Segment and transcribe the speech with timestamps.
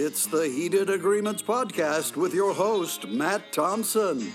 [0.00, 4.32] It's the Heated Agreements Podcast with your host, Matt Thompson.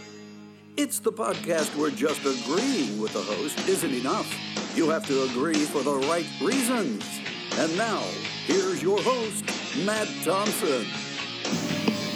[0.76, 4.29] It's the podcast where just agreeing with the host isn't enough.
[4.76, 7.05] You have to agree for the right reasons.
[7.54, 8.02] And now,
[8.46, 9.46] here's your host,
[9.86, 10.86] Matt Thompson.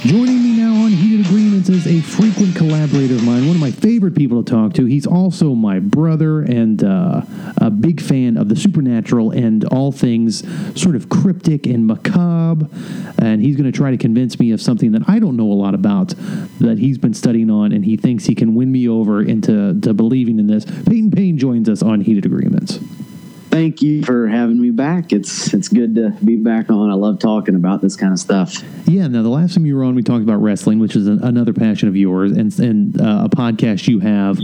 [0.01, 3.71] Joining me now on Heated Agreements is a frequent collaborator of mine, one of my
[3.71, 4.85] favorite people to talk to.
[4.85, 7.23] He's also my brother and uh,
[7.57, 10.43] a big fan of the supernatural and all things
[10.79, 12.69] sort of cryptic and macabre.
[13.17, 15.57] And he's going to try to convince me of something that I don't know a
[15.57, 16.09] lot about
[16.59, 19.95] that he's been studying on, and he thinks he can win me over into to
[19.95, 20.63] believing in this.
[20.65, 22.79] Payton Payne joins us on Heated Agreements
[23.57, 25.11] thank you for having me back.
[25.11, 26.91] It's it's good to be back on.
[26.91, 28.63] I love talking about this kind of stuff.
[28.85, 29.07] Yeah.
[29.07, 31.53] Now, the last time you were on, we talked about wrestling, which is a, another
[31.53, 34.37] passion of yours, and and uh, a podcast you have,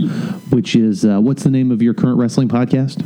[0.52, 3.04] which is uh, what's the name of your current wrestling podcast?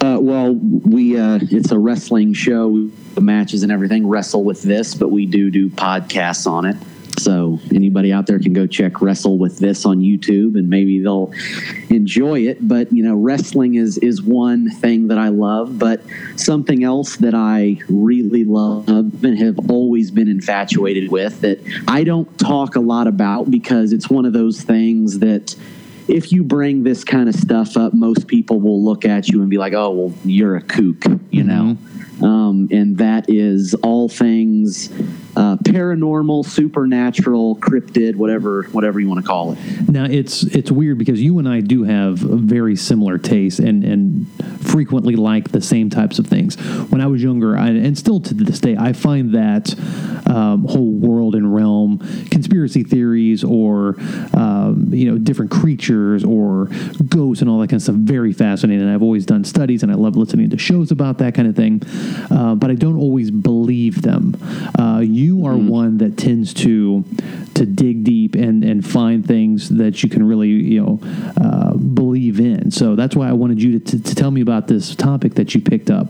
[0.00, 4.06] Uh, well, we uh, it's a wrestling show, the matches and everything.
[4.06, 6.76] Wrestle with this, but we do do podcasts on it.
[7.22, 11.32] So anybody out there can go check Wrestle with this on YouTube and maybe they'll
[11.88, 12.66] enjoy it.
[12.66, 16.02] But you know, wrestling is is one thing that I love, but
[16.36, 22.38] something else that I really love and have always been infatuated with that I don't
[22.38, 25.54] talk a lot about because it's one of those things that
[26.08, 29.50] if you bring this kind of stuff up, most people will look at you and
[29.50, 31.48] be like, "Oh, well, you're a kook," you mm-hmm.
[31.48, 31.76] know.
[32.22, 34.90] Um, and that is all things
[35.34, 39.58] uh, paranormal, supernatural, cryptid, whatever whatever you want to call it.
[39.88, 44.26] Now it's it's weird because you and I do have very similar tastes and and
[44.60, 46.56] frequently like the same types of things.
[46.90, 49.74] When I was younger, I, and still to this day, I find that
[50.26, 51.98] um, whole world and realm,
[52.30, 53.96] conspiracy theories, or
[54.34, 56.66] um, you know different creatures or
[57.08, 58.82] ghosts and all that kind of stuff very fascinating.
[58.82, 61.56] And I've always done studies and I love listening to shows about that kind of
[61.56, 61.82] thing,
[62.30, 64.36] uh, but I don't always believe them.
[64.78, 65.68] Uh, you are mm.
[65.68, 67.04] one that tends to
[67.54, 71.00] to dig deep and and find things that you can really you know
[71.40, 72.70] uh, believe in.
[72.70, 75.54] So that's why I wanted you to, to, to, tell me about this topic that
[75.54, 76.08] you picked up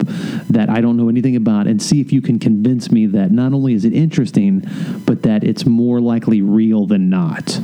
[0.50, 3.52] that I don't know anything about, and see if you can convince me that not
[3.52, 4.64] only is it interesting,
[5.04, 7.60] but that it's more likely real than not.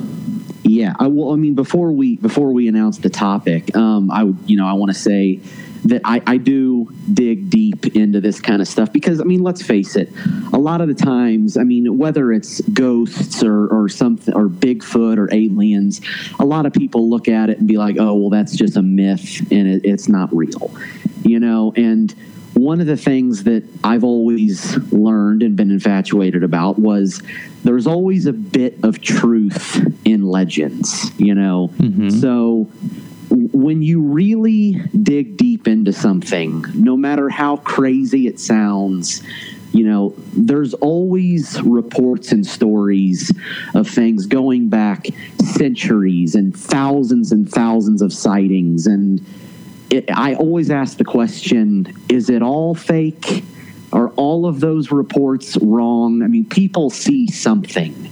[0.62, 4.56] Yeah, I, well, I mean, before we before we announce the topic, um, I you
[4.56, 5.41] know I want to say
[5.84, 9.62] that I, I do dig deep into this kind of stuff because I mean, let's
[9.62, 10.10] face it,
[10.52, 15.18] a lot of the times, I mean, whether it's ghosts or or something or Bigfoot
[15.18, 16.00] or aliens,
[16.38, 18.82] a lot of people look at it and be like, oh, well, that's just a
[18.82, 20.74] myth and it, it's not real,
[21.22, 22.14] you know, and
[22.58, 27.22] one of the things that I've always learned and been infatuated about was
[27.62, 31.68] there's always a bit of truth in legends, you know?
[31.76, 32.10] Mm-hmm.
[32.10, 32.64] So
[33.30, 39.22] when you really dig deep into something, no matter how crazy it sounds,
[39.72, 43.30] you know, there's always reports and stories
[43.74, 45.06] of things going back
[45.44, 48.86] centuries and thousands and thousands of sightings.
[48.86, 49.24] And
[49.91, 53.44] it, I always ask the question is it all fake?
[53.93, 56.22] Are all of those reports wrong?
[56.22, 58.10] I mean, people see something.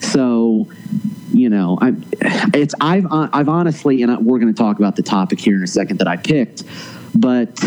[0.00, 0.68] So,
[1.32, 1.94] you know, I,
[2.52, 5.62] it's I've uh, I've honestly, and we're going to talk about the topic here in
[5.62, 6.64] a second that I picked,
[7.14, 7.58] but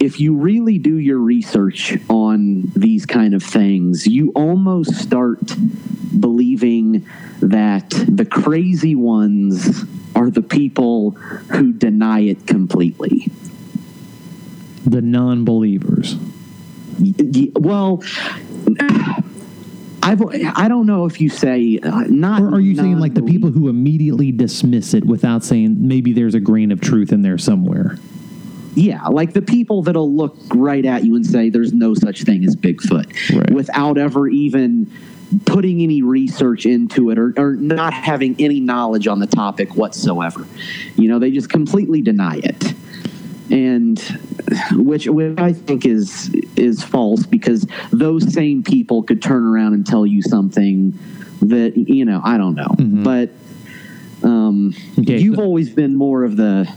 [0.00, 5.40] if you really do your research on these kind of things, you almost start
[6.18, 7.06] believing
[7.42, 13.28] that the crazy ones are the people who deny it completely.
[14.84, 16.16] The non believers.
[17.54, 18.02] Well,
[20.04, 20.20] I've,
[20.56, 22.42] I don't know if you say uh, not.
[22.42, 26.34] Or are you saying like the people who immediately dismiss it without saying maybe there's
[26.34, 27.96] a grain of truth in there somewhere?
[28.74, 32.44] Yeah, like the people that'll look right at you and say there's no such thing
[32.44, 33.50] as Bigfoot right.
[33.50, 34.90] without ever even
[35.44, 40.46] putting any research into it or, or not having any knowledge on the topic whatsoever.
[40.96, 42.74] You know, they just completely deny it
[43.52, 44.00] and
[44.72, 49.86] which which I think is is false because those same people could turn around and
[49.86, 50.98] tell you something
[51.42, 53.02] that you know I don't know, mm-hmm.
[53.02, 53.30] but
[54.26, 56.72] um, okay, you've so- always been more of the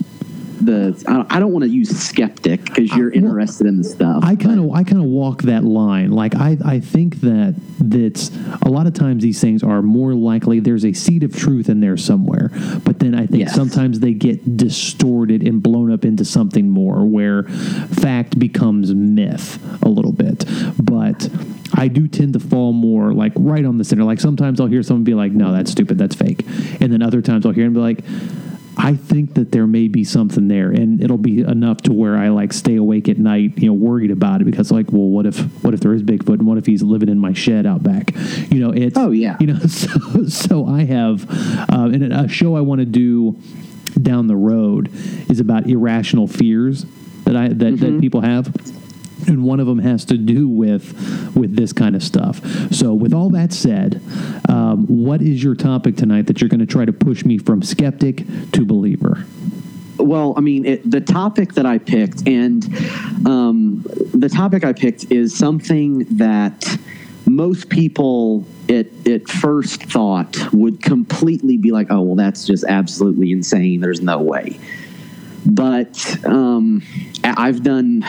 [0.65, 4.23] the I don't want to use skeptic because you're interested in the stuff.
[4.23, 6.11] I kind of I kind of walk that line.
[6.11, 10.59] Like I I think that that a lot of times these things are more likely
[10.59, 12.49] there's a seed of truth in there somewhere,
[12.83, 13.55] but then I think yes.
[13.55, 19.89] sometimes they get distorted and blown up into something more where fact becomes myth a
[19.89, 20.45] little bit.
[20.81, 21.29] But
[21.73, 24.03] I do tend to fall more like right on the center.
[24.03, 25.97] Like sometimes I'll hear someone be like, "No, that's stupid.
[25.97, 26.45] That's fake,"
[26.79, 28.03] and then other times I'll hear them be like
[28.77, 32.29] I think that there may be something there, and it'll be enough to where I
[32.29, 35.39] like stay awake at night, you know, worried about it because like, well, what if
[35.63, 38.13] what if there is Bigfoot, and what if he's living in my shed out back?
[38.51, 39.37] You know, it's Oh, yeah.
[39.39, 41.29] you know, so so I have,
[41.71, 43.37] uh, and a show I want to do
[44.01, 44.89] down the road
[45.29, 46.85] is about irrational fears
[47.23, 48.53] that I that, that people have
[49.27, 52.41] and one of them has to do with with this kind of stuff.
[52.71, 54.01] So, with all that said,
[54.49, 57.61] um, what is your topic tonight that you're going to try to push me from
[57.61, 59.25] skeptic to believer?
[59.97, 62.65] Well, I mean, it, the topic that I picked, and
[63.25, 66.77] um, the topic I picked is something that
[67.25, 73.31] most people at, at first thought would completely be like, oh, well, that's just absolutely
[73.31, 73.81] insane.
[73.81, 74.59] There's no way.
[75.45, 76.81] But um,
[77.23, 78.03] I've done,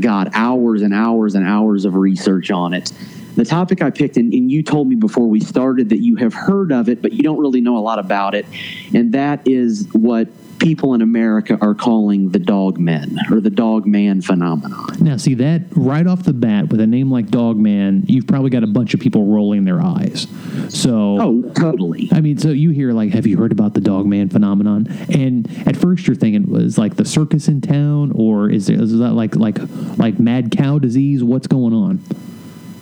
[0.00, 2.92] God, hours and hours and hours of research on it.
[3.36, 6.34] The topic I picked, and, and you told me before we started that you have
[6.34, 8.44] heard of it, but you don't really know a lot about it,
[8.92, 10.28] and that is what
[10.60, 14.86] people in America are calling the dog men or the dog man phenomenon.
[15.00, 18.50] Now, see that right off the bat with a name like dog man, you've probably
[18.50, 20.26] got a bunch of people rolling their eyes.
[20.68, 22.08] So, Oh, totally.
[22.12, 24.86] I mean, so you hear like, have you heard about the dog man phenomenon?
[25.08, 28.96] And at first you're thinking was like the circus in town, or is, there, is
[28.98, 29.58] that like like
[29.98, 31.24] like mad cow disease?
[31.24, 32.00] What's going on?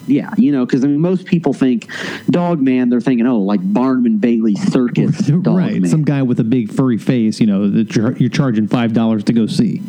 [0.08, 1.90] Yeah, you know, because I mean, most people think
[2.30, 5.90] dog man, they're thinking, oh, like Barnum and Bailey circus dog right, man.
[5.90, 9.24] some guy with a big furry face, you know, that you're, you're charging five dollars
[9.24, 9.82] to go see.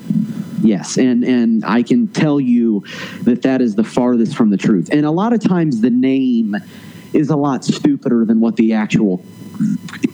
[0.62, 2.84] Yes, and and I can tell you
[3.24, 4.90] that that is the farthest from the truth.
[4.92, 6.56] And a lot of times the name
[7.14, 9.24] is a lot stupider than what the actual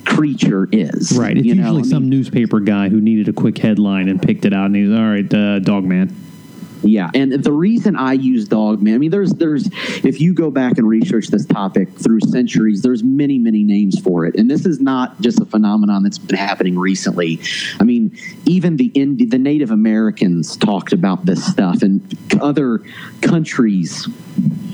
[0.06, 1.18] creature is.
[1.18, 1.38] Right.
[1.38, 1.64] It's you know?
[1.64, 4.68] usually I mean, some newspaper guy who needed a quick headline and picked it out,
[4.68, 6.25] and he's all right, uh, Dogman.
[6.84, 9.68] Yeah, and the reason I use dog man, I mean, there's there's
[10.04, 14.26] if you go back and research this topic through centuries, there's many many names for
[14.26, 17.40] it, and this is not just a phenomenon that's been happening recently.
[17.80, 22.02] I mean, even the Indi- the Native Americans talked about this stuff, and
[22.42, 22.80] other
[23.22, 24.08] countries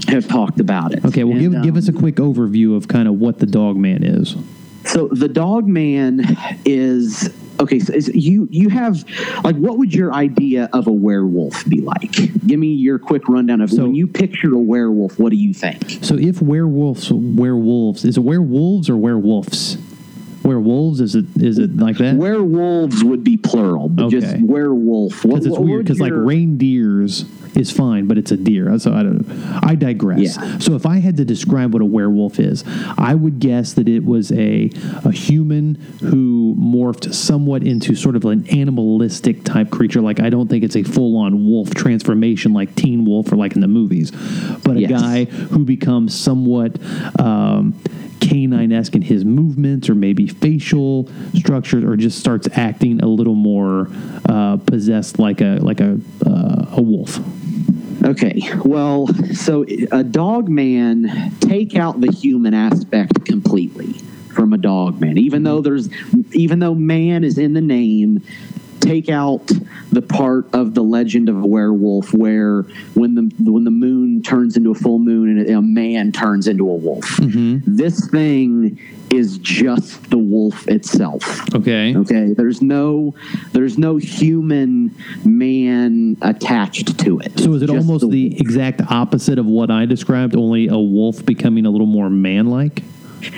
[0.08, 1.06] have talked about it.
[1.06, 3.46] Okay, well, And, give give um, us a quick overview of kind of what the
[3.46, 4.36] Dogman is.
[4.86, 7.30] So the dog man is
[7.62, 7.80] okay.
[7.80, 9.04] So is, you you have
[9.44, 12.12] like what would your idea of a werewolf be like?
[12.46, 15.20] Give me your quick rundown of So- when you picture a werewolf.
[15.20, 16.04] What do you think?
[16.04, 19.78] So, if werewolves, werewolves, is it werewolves or werewolves?
[20.44, 22.16] Werewolves is it is it like that?
[22.16, 25.22] Werewolves would be plural, but just werewolf.
[25.22, 25.86] Because it's what weird.
[25.86, 27.26] Because like reindeers
[27.56, 28.78] is fine, but it's a deer.
[28.80, 29.26] So I don't.
[29.64, 30.38] I digress.
[30.38, 30.58] Yeah.
[30.60, 32.64] So if I had to describe what a werewolf is,
[32.98, 34.70] I would guess that it was a
[35.04, 40.02] a human who morphed somewhat into sort of an animalistic type creature.
[40.02, 43.54] Like I don't think it's a full on wolf transformation like Teen Wolf or like
[43.56, 44.12] in the movies,
[44.64, 44.90] but a Yes.
[45.02, 46.78] guy who becomes somewhat.
[47.20, 47.80] Um,
[48.22, 53.34] canine esque in his movements or maybe facial structures or just starts acting a little
[53.34, 53.88] more
[54.30, 57.20] uh, possessed like a like a uh, a wolf.
[58.04, 63.94] Okay, well, so a dog man, take out the human aspect completely
[64.34, 65.20] from a dog man.
[65.20, 65.90] Even though there's,
[66.32, 68.24] even though man is in the name,
[68.82, 69.46] take out
[69.92, 72.64] the part of the legend of a werewolf where
[72.94, 76.70] when the when the moon turns into a full moon and a man turns into
[76.70, 77.06] a wolf.
[77.18, 77.60] Mm-hmm.
[77.66, 78.80] This thing
[79.12, 81.54] is just the wolf itself.
[81.54, 81.96] Okay.
[81.96, 83.14] Okay, there's no
[83.52, 84.96] there's no human
[85.26, 87.40] man attached to it.
[87.40, 88.42] So is it almost the wolf.
[88.42, 92.84] exact opposite of what I described, only a wolf becoming a little more man-like?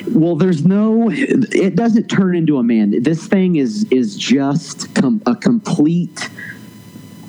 [0.07, 0.35] Well?
[0.35, 1.09] There's no.
[1.11, 3.03] It doesn't turn into a man.
[3.03, 6.29] This thing is is just com- a complete.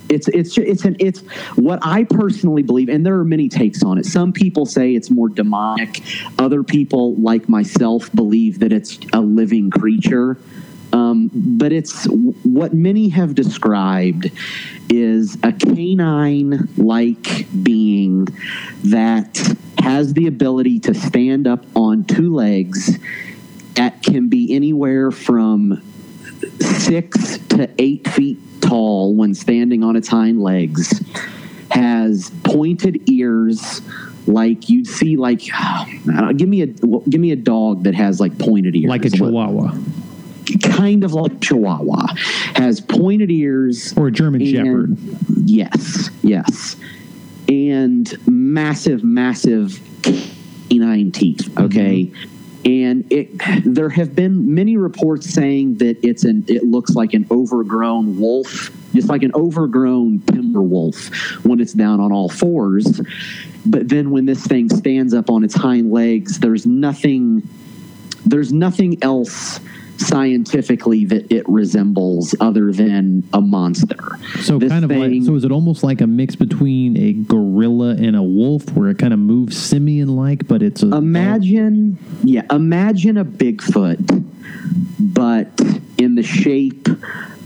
[0.08, 1.20] It's it's it's an it's
[1.56, 4.06] what I personally believe, and there are many takes on it.
[4.06, 6.02] Some people say it's more demonic.
[6.38, 10.36] Other people, like myself, believe that it's a living creature.
[10.92, 12.04] Um, but it's
[12.44, 14.30] what many have described
[14.88, 18.28] is a canine like being
[18.84, 22.98] that has the ability to stand up on two legs
[23.76, 25.82] at can be anywhere from
[26.58, 31.04] six to eight feet tall when standing on its hind legs
[31.70, 33.82] has pointed ears
[34.26, 35.42] like you'd see like
[36.06, 39.10] know, give me a give me a dog that has like pointed ears Like a
[39.10, 39.76] chihuahua
[40.62, 42.06] kind of like Chihuahua,
[42.54, 43.94] has pointed ears.
[43.96, 44.96] or a German and- shepherd?
[45.48, 46.76] Yes, yes.
[47.48, 49.80] And massive, massive
[50.68, 51.58] canine teeth.
[51.58, 52.10] Okay.
[52.64, 53.28] And it,
[53.64, 58.70] there have been many reports saying that it's an, it looks like an overgrown wolf,
[58.94, 61.08] just like an overgrown timber wolf
[61.44, 63.02] when it's down on all fours.
[63.66, 67.46] But then when this thing stands up on its hind legs, there's nothing
[68.26, 69.60] there's nothing else
[69.96, 74.18] scientifically that it resembles other than a monster.
[74.40, 77.90] So This kind of like so is it almost like a mix between a gorilla
[77.90, 82.42] and a wolf where it kind of moves simian like but it's a Imagine, yeah,
[82.50, 84.24] imagine a Bigfoot,
[84.98, 85.48] but
[85.98, 86.88] in the shape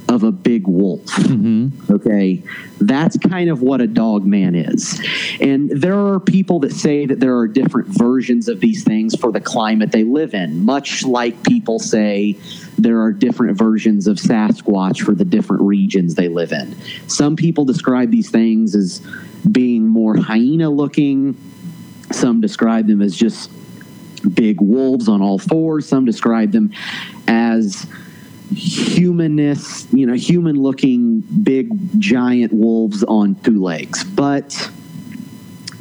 [0.08, 1.04] of a big wolf.
[1.04, 1.92] Mm-hmm.
[1.92, 2.42] Okay,
[2.80, 5.00] that's kind of what a dog man is.
[5.40, 9.30] And there are people that say that there are different versions of these things for
[9.30, 12.38] the climate they live in, much like people say
[12.78, 16.74] there are different versions of Sasquatch for the different regions they live in.
[17.06, 19.02] Some people describe these things as
[19.50, 21.36] being more hyena looking.
[22.12, 23.50] Some describe them as just
[24.34, 25.86] big wolves on all fours.
[25.86, 26.72] Some describe them
[27.26, 27.86] as
[28.54, 34.04] humanist, you know, human looking big giant wolves on two legs.
[34.04, 34.70] But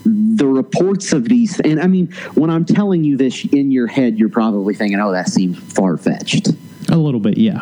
[0.06, 4.18] the reports of these, and I mean, when I'm telling you this in your head,
[4.18, 6.50] you're probably thinking, oh, that seems far fetched.
[6.90, 7.62] a little bit yeah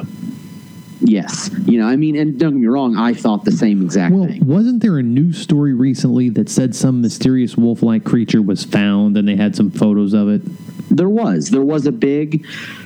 [1.02, 1.50] Yes.
[1.66, 4.28] You know, I mean, and don't get me wrong, I thought the same exact well
[4.28, 4.46] thing.
[4.46, 9.28] wasn't there a news story recently that said some mysterious wolf-like creature was found and
[9.28, 10.42] they had some photos of it
[10.90, 11.50] There was.
[11.50, 12.46] There was a big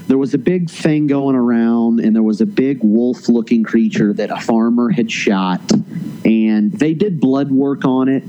[0.10, 4.12] there was a big thing going around and there was a big wolf looking creature
[4.12, 5.62] that a farmer had shot
[6.26, 8.24] and they did blood work on it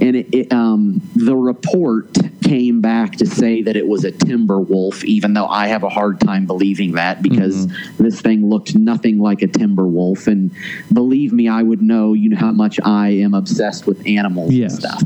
[0.00, 4.58] and it, it um, the report came back to say that it was a timber
[4.58, 7.66] wolf even though I have a hard time believing that because
[7.98, 10.50] this thing looked nothing like a timber wolf and
[10.90, 14.72] believe me I would know you know how much I am obsessed with animals Yes.
[14.72, 15.02] and stuff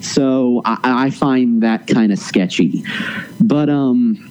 [0.00, 2.84] so I, I find that kind of sketchy.
[3.40, 4.30] But um,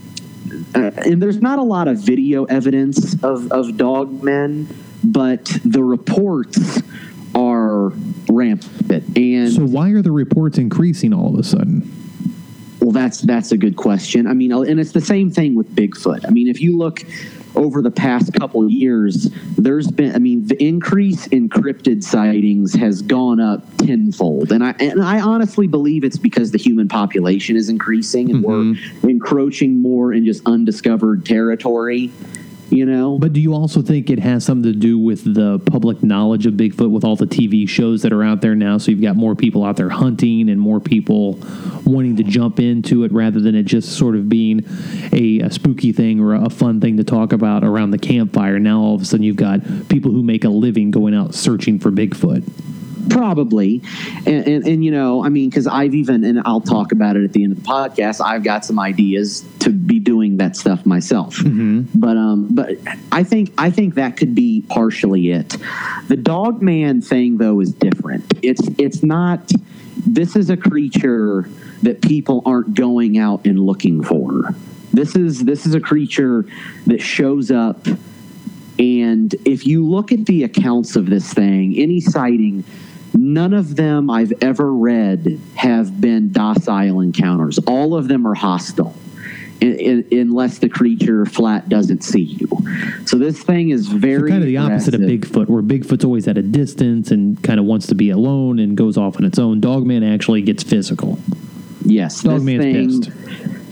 [0.75, 4.67] uh, and there's not a lot of video evidence of of dog men,
[5.03, 6.81] but the reports
[7.35, 7.89] are
[8.29, 9.17] rampant.
[9.17, 11.91] And so why are the reports increasing all of a sudden
[12.83, 14.27] well, that's that's a good question.
[14.27, 16.27] I mean, and it's the same thing with Bigfoot.
[16.27, 17.01] I mean, if you look
[17.55, 22.73] over the past couple of years, there's been, I mean, the increase in cryptid sightings
[22.73, 27.55] has gone up tenfold, and I and I honestly believe it's because the human population
[27.55, 29.09] is increasing and we're mm-hmm.
[29.09, 32.11] encroaching more in just undiscovered territory.
[32.69, 36.01] You know, But do you also think it has something to do with the public
[36.01, 38.77] knowledge of Bigfoot with all the TV shows that are out there now?
[38.77, 41.39] So you've got more people out there hunting and more people
[41.85, 44.65] wanting to jump into it rather than it just sort of being
[45.11, 48.57] a, a spooky thing or a fun thing to talk about around the campfire.
[48.57, 51.79] Now all of a sudden you've got people who make a living going out searching
[51.79, 52.43] for Bigfoot.
[53.09, 53.81] Probably,
[54.25, 57.23] and, and, and you know, I mean, because I've even, and I'll talk about it
[57.23, 58.23] at the end of the podcast.
[58.23, 61.37] I've got some ideas to be doing that stuff myself.
[61.95, 62.77] But um, but
[63.11, 65.57] I think I think that could be partially it.
[66.07, 68.33] The dog man thing, though, is different.
[68.41, 69.51] It's it's not.
[70.05, 71.49] This is a creature
[71.83, 74.55] that people aren't going out and looking for.
[74.91, 76.45] This is this is a creature
[76.87, 77.87] that shows up
[78.79, 82.63] and if you look at the accounts of this thing, any sighting,
[83.13, 87.59] none of them I've ever read have been docile encounters.
[87.59, 88.95] All of them are hostile.
[89.61, 92.49] in- in- Unless the creature flat doesn't see you,
[93.05, 94.99] so this thing is So very kind of the opposite of.
[95.01, 98.75] Bigfoot, where Bigfoot's always at a distance and kind of wants to be alone and
[98.75, 99.61] goes off on its own.
[99.61, 101.17] Dogman actually gets physical.
[101.85, 103.01] Yes, this Dogman's thing.
[103.03, 103.11] pissed.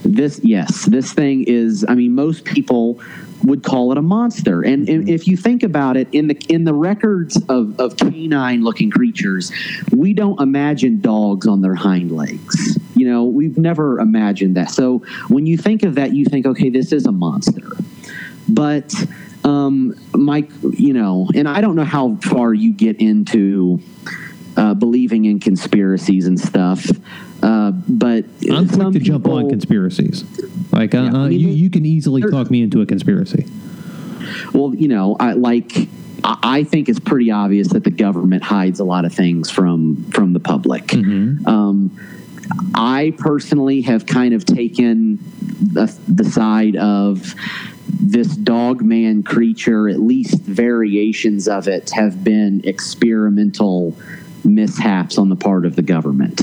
[0.06, 1.84] This yes, this thing is.
[1.90, 3.00] I mean, most people
[3.44, 6.64] would call it a monster, and, and if you think about it, in the in
[6.64, 9.52] the records of of canine looking creatures,
[9.92, 12.78] we don't imagine dogs on their hind legs.
[12.96, 14.70] You know, we've never imagined that.
[14.70, 17.72] So when you think of that, you think, okay, this is a monster.
[18.48, 18.94] But
[19.44, 23.82] um, Mike, you know, and I don't know how far you get into
[24.62, 26.86] uh, believing in conspiracies and stuff.
[27.41, 30.24] Uh, but I'm quick to jump on conspiracies.
[30.72, 33.48] Like, uh, Yeah, I uh, mean, you, you can easily talk me into a conspiracy.
[34.53, 35.89] Well, you know, I like.
[36.24, 40.34] I think it's pretty obvious that the government hides a lot of things from from
[40.34, 40.94] the public.
[40.94, 41.98] Um,
[42.75, 45.18] I personally have kind of taken
[45.60, 47.34] the, the side of
[47.88, 49.89] this dog man creature.
[49.89, 53.98] At least variations of it have been experimental
[54.44, 56.42] mishaps on the part of the government.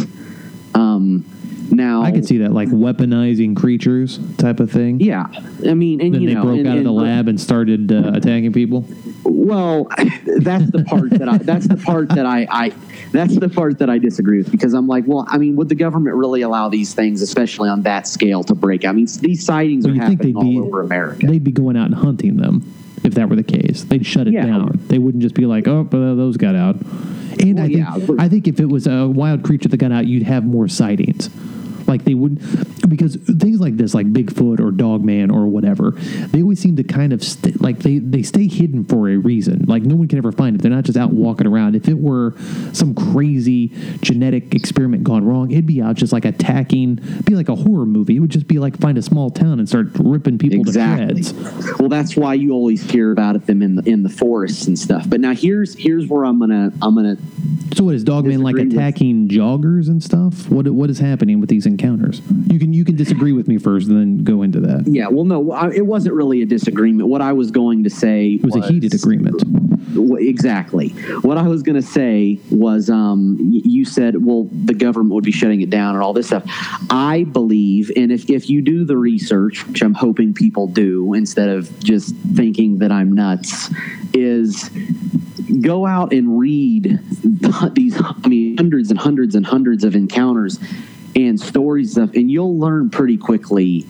[0.74, 1.24] Um,
[1.70, 5.00] now, I could see that, like weaponizing creatures type of thing.
[5.00, 5.26] Yeah,
[5.66, 8.12] I mean, and Then they know, broke and- out of the lab and started uh,
[8.14, 8.86] attacking people.
[9.24, 9.84] Well,
[10.38, 12.72] that's the part that I that's the part that I, I
[13.12, 15.74] that's the part that I disagree with because I'm like, well, I mean, would the
[15.74, 18.84] government really allow these things, especially on that scale, to break?
[18.86, 21.26] I mean, these sightings Well, are happening they'd be over America.
[21.26, 22.72] They'd be going out and hunting them
[23.04, 23.84] if that were the case.
[23.84, 24.46] They'd shut it Yeah.
[24.46, 24.80] down.
[24.86, 26.76] They wouldn't just be like, "Oh, but those got out."
[27.40, 30.06] And I think yeah, I think if it was a wild creature that got out,
[30.06, 31.30] you'd have more sightings.
[31.88, 32.38] Like they would.
[32.88, 37.12] because things like this, like Bigfoot or Dogman or whatever, they always seem to kind
[37.12, 39.64] of st- like they they stay hidden for a reason.
[39.66, 40.62] Like no one can ever find it.
[40.62, 41.74] They're not just out walking around.
[41.76, 42.34] If it were
[42.72, 43.68] some crazy
[44.00, 46.96] genetic experiment gone wrong, it'd be out just like attacking.
[47.24, 48.16] Be like a horror movie.
[48.16, 51.22] It would just be like find a small town and start ripping people exactly.
[51.22, 51.78] to shreds.
[51.78, 55.08] Well, that's why you always hear about them in the in the forests and stuff.
[55.08, 57.16] But now here's here's where I'm gonna I'm gonna
[57.74, 60.48] So what is Dogman like Disagree with- attacking joggers and stuff?
[60.50, 62.20] What what is happening with these encounters?
[62.46, 64.84] You can you can disagree with me first, and then go into that.
[64.86, 65.08] yeah.
[65.08, 67.08] Well, no, I, it wasn't really a disagreement.
[67.08, 69.42] What I was going to say It was a heated agreement.
[70.20, 70.90] Exactly.
[71.22, 75.32] What I was going to say was, um, you said, well, the government would be
[75.32, 76.44] shutting it down and all this stuff.
[76.90, 81.48] I believe, and if, if you do the research, which I'm hoping people do instead
[81.48, 83.70] of just thinking that I'm nuts,
[84.12, 84.70] is
[85.60, 87.00] go out and read
[87.72, 90.58] these, I mean, hundreds and hundreds and hundreds of encounters
[91.14, 93.86] and stories of, and you'll learn pretty quickly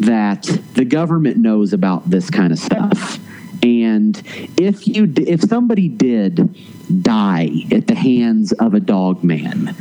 [0.00, 0.42] that
[0.74, 3.18] the government knows about this kind of stuff.
[3.62, 4.20] And
[4.56, 6.54] if you if somebody did
[7.02, 9.74] die at the hands of a dog man,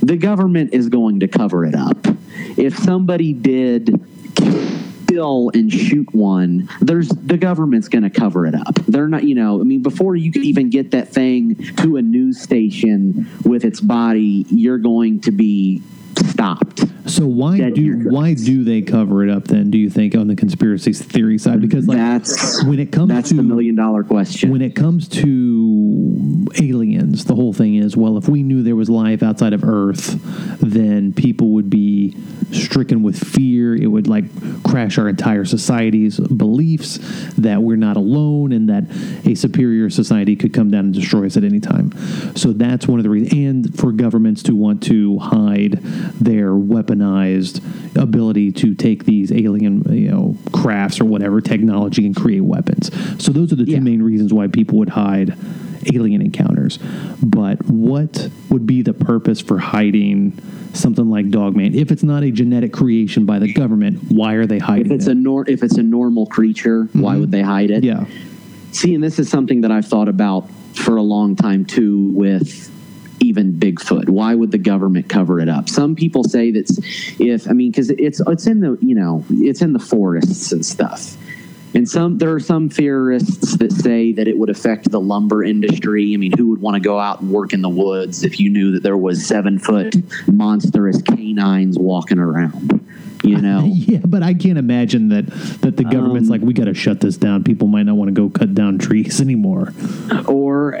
[0.00, 1.98] the government is going to cover it up.
[2.56, 4.00] If somebody did
[5.08, 8.74] kill and shoot one, there's the government's going to cover it up.
[8.86, 12.02] They're not, you know, I mean, before you can even get that thing to a
[12.02, 15.82] news station with its body, you're going to be
[16.18, 16.84] stopped.
[17.06, 19.70] So why Dead do why do they cover it up then?
[19.70, 21.60] Do you think on the conspiracy theory side?
[21.60, 24.50] Because like That's when it comes that's to the million dollar question.
[24.50, 28.90] when it comes to aliens, the whole thing is well, if we knew there was
[28.90, 30.18] life outside of Earth,
[30.60, 32.14] then people would be
[32.52, 33.74] stricken with fear.
[33.74, 34.24] It would like
[34.62, 36.98] crash our entire society's beliefs
[37.38, 38.84] that we're not alone and that
[39.26, 41.92] a superior society could come down and destroy us at any time.
[42.36, 43.32] So that's one of the reasons.
[43.32, 45.80] And for governments to want to hide
[46.20, 47.60] their weaponized
[47.96, 52.90] ability to take these alien, you know, crafts or whatever technology and create weapons.
[53.22, 53.80] So those are the two Yeah.
[53.80, 55.34] main reasons why people would hide
[55.94, 56.78] alien encounters.
[57.22, 60.34] But what would be the purpose for hiding
[60.72, 61.74] something like Dogman?
[61.74, 65.06] If it's not a genetic creation by the government, why are they if hiding it's
[65.06, 65.12] it?
[65.12, 67.20] a nor- if it's a normal creature, why mm-hmm.
[67.20, 67.84] would they hide it?
[67.84, 68.04] yeah.
[68.70, 72.70] See, and this is something that I've thought about for a long time too with
[73.20, 74.08] even Bigfoot.
[74.08, 75.68] Why would the government cover it up?
[75.68, 76.78] Some people say that's
[77.20, 80.64] if I mean because it's it's in the you know it's in the forests and
[80.64, 81.16] stuff.
[81.74, 86.14] And some there are some theorists that say that it would affect the lumber industry.
[86.14, 88.50] I mean, who would want to go out and work in the woods if you
[88.50, 89.94] knew that there was seven foot
[90.26, 92.84] monstrous canines walking around?
[93.28, 95.26] You know, Yeah, but I can't imagine that
[95.62, 97.44] that the government's Um, like, we got to shut this down.
[97.44, 99.72] People might not want to go cut down trees anymore.
[100.26, 100.80] or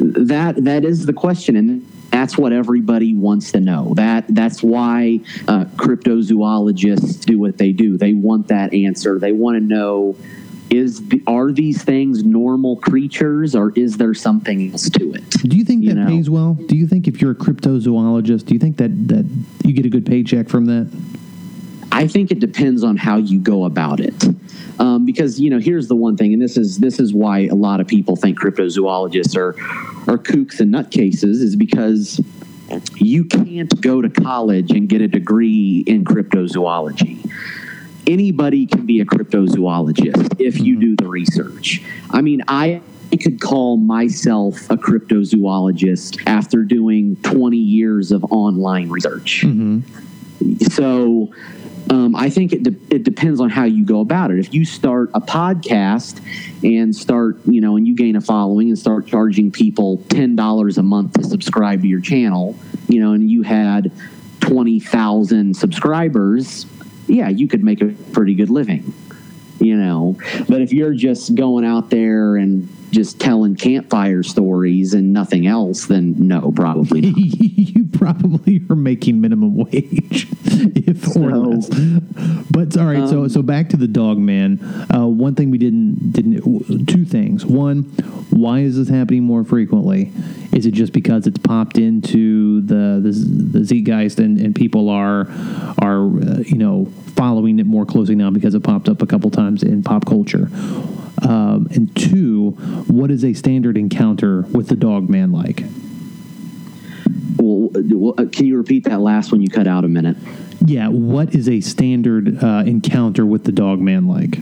[0.00, 5.18] that that is the question and that's what everybody wants to know that that's why
[5.48, 10.14] uh, cryptozoologists do what they do they want that answer they want to know
[10.70, 15.56] is the, are these things normal creatures or is there something else to it Do
[15.56, 16.06] you think You that know.
[16.06, 16.54] pays well?
[16.54, 19.26] Do you think if you're a cryptozoologist, do you think that that
[19.64, 20.86] you get a good paycheck from that?
[21.92, 24.24] I think it depends on how you go about it.
[24.78, 27.54] Um, because you know, here's the one thing, and this is this is why a
[27.54, 29.50] lot of people think cryptozoologists are
[30.10, 32.18] are kooks and nutcases, is because
[32.96, 37.30] you can't go to college and get a degree in cryptozoology.
[38.06, 41.82] Anybody can be a cryptozoologist if you do the research.
[42.10, 42.80] I mean, I
[43.20, 49.44] could call myself a cryptozoologist after doing 20 years of online research
[50.70, 51.32] so
[51.90, 54.38] um, I think it, de- it depends on how you go about it.
[54.38, 56.20] If you start a podcast
[56.62, 60.82] and start, you know, and you gain a following and start charging people $10 a
[60.82, 62.56] month to subscribe to your channel,
[62.88, 63.92] you know, and you had
[64.40, 66.66] 20,000 subscribers,
[67.06, 68.92] yeah, you could make a pretty good living,
[69.60, 70.16] you know.
[70.48, 75.86] But if you're just going out there and just telling campfire stories and nothing else,
[75.86, 77.16] then no, probably not.
[77.16, 81.68] you probably are making minimum wage, if or So- less.
[82.50, 84.60] But all right, so Um, so back to the dog man.
[84.94, 87.46] Uh, one thing we didn't didn't two things.
[87.46, 87.84] One,
[88.30, 90.12] why is this happening more frequently?
[90.52, 95.26] Is it just because it's popped into the the, the zeitgeist and, and people are
[95.78, 99.30] are uh, you know following it more closely now because it popped up a couple
[99.30, 100.50] times in pop culture?
[101.22, 102.56] Um, and two,
[102.88, 105.64] what is a standard encounter with the dog man like?
[107.36, 109.40] Well, well, uh, can you repeat that last one?
[109.42, 110.16] You cut out a minute.
[110.64, 114.38] Yeah, what is a standard uh, encounter with the dog man like?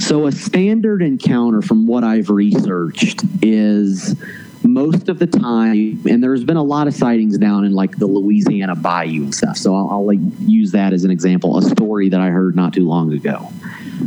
[0.00, 4.16] So, a standard encounter, from what I've researched, is
[4.64, 8.06] most of the time, and there's been a lot of sightings down in like the
[8.06, 9.56] Louisiana Bayou and stuff.
[9.56, 12.72] So I'll, I'll like use that as an example, a story that I heard not
[12.72, 13.50] too long ago.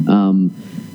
[0.08, 0.54] Um,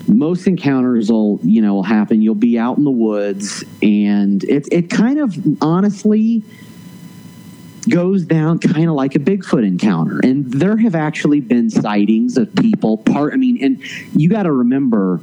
[0.09, 2.23] most encounters will, you know, will happen.
[2.23, 6.43] You'll be out in the woods, and it it kind of honestly
[7.89, 10.21] goes down kind of like a Bigfoot encounter.
[10.23, 13.83] And there have actually been sightings of people part I mean, and
[14.15, 15.21] you got to remember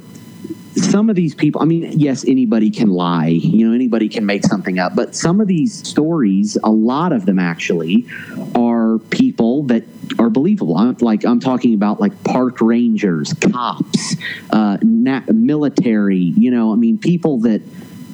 [0.76, 4.44] some of these people, I mean, yes, anybody can lie, you know, anybody can make
[4.44, 8.06] something up, but some of these stories, a lot of them actually,
[8.54, 9.84] are people that
[10.18, 10.76] are believable.
[10.76, 14.16] I'm, like I'm talking about like park rangers, cops,
[14.50, 17.62] uh, nat- military, you know, I mean, people that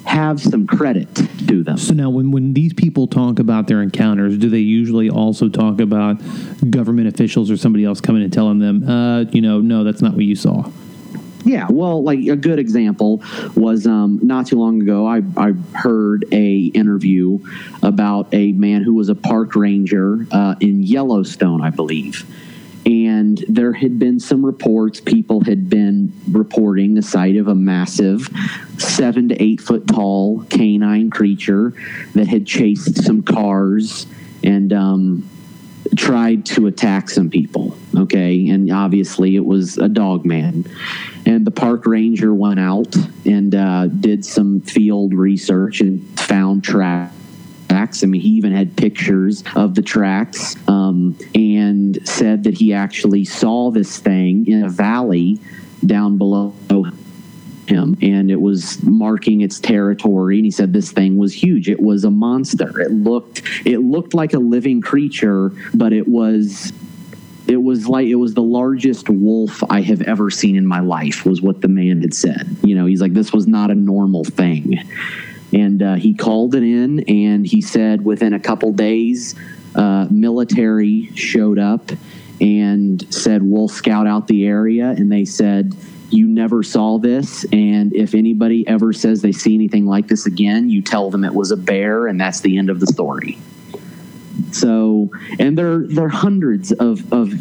[0.05, 1.13] have some credit
[1.47, 1.77] to them.
[1.77, 5.81] So now, when, when these people talk about their encounters, do they usually also talk
[5.81, 6.21] about
[6.71, 10.13] government officials or somebody else coming and telling them, uh, you know, no, that's not
[10.13, 10.71] what you saw?
[11.47, 13.23] Yeah, well, like a good example
[13.55, 15.07] was um, not too long ago.
[15.07, 17.39] I, I heard a interview
[17.81, 22.29] about a man who was a park ranger uh, in Yellowstone, I believe,
[22.85, 24.99] and there had been some reports.
[24.99, 28.27] People had been reporting the sight of a massive,
[28.77, 31.71] seven to eight foot tall canine creature
[32.13, 34.05] that had chased some cars
[34.43, 34.73] and.
[34.73, 35.29] Um,
[35.95, 37.77] tried to attack some people.
[37.95, 38.49] Okay.
[38.49, 40.65] And obviously it was a dog man.
[41.25, 42.95] And the park ranger went out
[43.25, 47.13] and uh, did some field research and found tracks.
[48.03, 53.25] I mean, he even had pictures of the tracks um, and said that he actually
[53.25, 55.39] saw this thing in a valley
[55.85, 56.53] down below
[57.69, 61.69] him and it was marking its territory and he said this thing was huge.
[61.69, 62.79] It was a monster.
[62.79, 66.71] It looked it looked like a living creature but it was
[67.47, 71.25] it was like it was the largest wolf I have ever seen in my life
[71.25, 72.57] was what the man had said.
[72.63, 74.79] You know he's like this was not a normal thing.
[75.53, 79.33] And uh, he called it in and he said within a couple days
[79.75, 81.91] uh, military showed up
[82.41, 85.75] and said we'll scout out the area and they said
[86.09, 90.69] you never saw this and if anybody ever says they see anything like this again
[90.69, 93.37] you tell them it was a bear and that's the end of the story.
[94.51, 97.33] So and there there are hundreds of of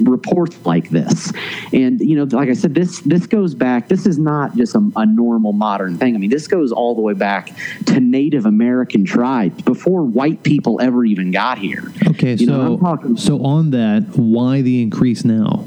[0.00, 1.32] reports like this.
[1.72, 4.90] And you know like i said this this goes back this is not just a,
[4.96, 6.14] a normal modern thing.
[6.14, 7.50] I mean this goes all the way back
[7.86, 11.92] to native american tribes before white people ever even got here.
[12.06, 15.64] Okay, You know, so I'm talking- so on that, why the increase now?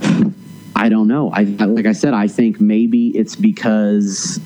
[0.78, 1.30] I don't know.
[1.32, 4.40] I like I said, I think maybe it's because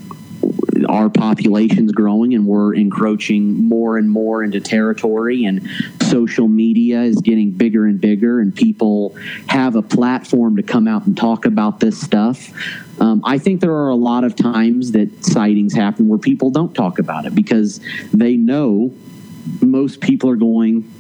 [0.89, 5.69] our population's growing and we're encroaching more and more into territory and
[6.01, 9.15] social media is getting bigger and bigger and people
[9.47, 12.51] have a platform to come out and talk about this stuff.
[12.99, 16.75] Um, I think there are a lot of times that sightings happen where people don't
[16.75, 17.81] talk about it because
[18.13, 18.93] they know
[19.61, 20.91] most people are going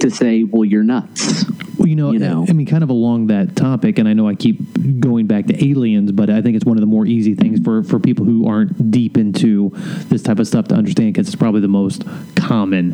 [0.00, 1.44] to say, well, you're nuts.
[1.78, 2.46] Well, you know, You know.
[2.48, 5.68] I mean, kind of along that topic, and I know I keep going back to
[5.68, 8.46] aliens, but I think it's one of the more easy things for, for people who
[8.46, 9.70] aren't deep into
[10.08, 12.04] this type of stuff to understand because it's probably the most
[12.36, 12.92] common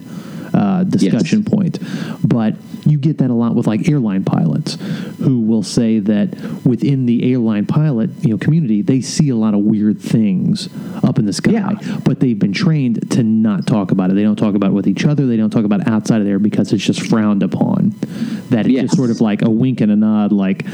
[0.55, 1.79] uh, discussion point.
[2.27, 2.55] But
[2.87, 4.75] you get that a lot with like airline pilots
[5.19, 6.35] who will say that
[6.65, 10.69] within the airline pilot you know community they see a lot of weird things
[11.05, 11.99] up in the sky Yeah.
[12.05, 14.89] but they've been trained to not talk about it they don't talk about it with
[14.89, 17.91] each other they don't talk about it outside of there because it's just frowned upon
[18.49, 18.83] that it's Yes.
[18.85, 20.65] just sort of like a wink and a nod like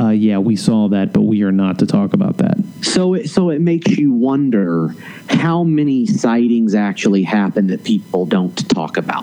[0.00, 3.30] uh, yeah we saw that but we are not to talk about that So it,
[3.30, 4.94] so it makes you wonder
[5.28, 9.21] how many sightings actually happen that people don't talk about.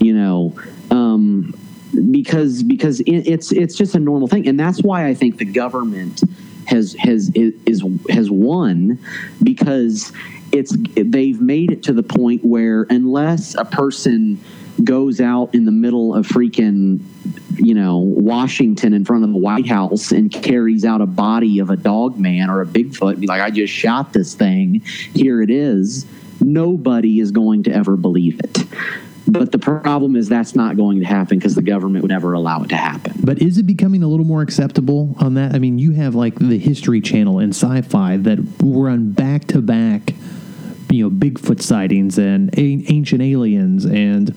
[0.00, 0.56] You know,
[0.90, 1.54] um,
[2.10, 5.44] because because it, it's it's just a normal thing, and that's why I think the
[5.44, 6.22] government
[6.66, 8.98] has has is has won
[9.42, 10.12] because
[10.52, 14.40] it's they've made it to the point where unless a person
[14.82, 17.00] goes out in the middle of freaking
[17.56, 21.70] you know Washington in front of the White House and carries out a body of
[21.70, 24.80] a dog man or a Bigfoot and be like I just shot this thing.
[25.14, 26.06] Here it is.
[26.40, 28.64] Nobody is going to ever believe it
[29.26, 32.62] but the problem is that's not going to happen because the government would never allow
[32.62, 35.54] it to happen But is it becoming a little more acceptable on that?
[35.54, 40.14] I mean, you have like the History Channel and Sci-Fi that run back to back,
[40.94, 44.34] you know, Bigfoot sightings and a- ancient aliens and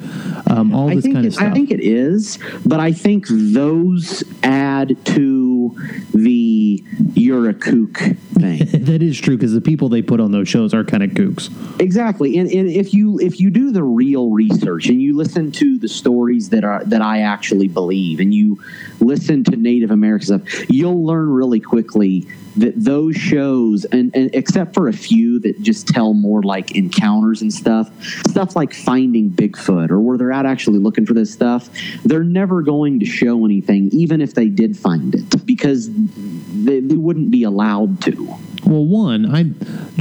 [0.49, 1.51] um, all this kind of it, stuff.
[1.51, 5.75] I think it is, but I think those add to
[6.13, 8.59] the you're a kook thing.
[8.85, 11.51] that is true because the people they put on those shows are kind of kooks.
[11.79, 15.77] Exactly, and, and if you if you do the real research and you listen to
[15.77, 18.61] the stories that are that I actually believe, and you
[18.99, 24.73] listen to Native American stuff, you'll learn really quickly that those shows, and, and except
[24.73, 27.91] for a few that just tell more like encounters and stuff,
[28.27, 31.69] stuff like Finding Bigfoot or where they're out actually looking for this stuff,
[32.03, 36.95] they're never going to show anything, even if they did find it, because they, they
[36.95, 38.35] wouldn't be allowed to.
[38.65, 39.43] Well, one, I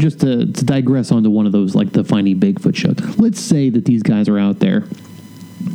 [0.00, 3.18] just to, to digress onto one of those like the Finding Bigfoot shows.
[3.18, 4.84] Let's say that these guys are out there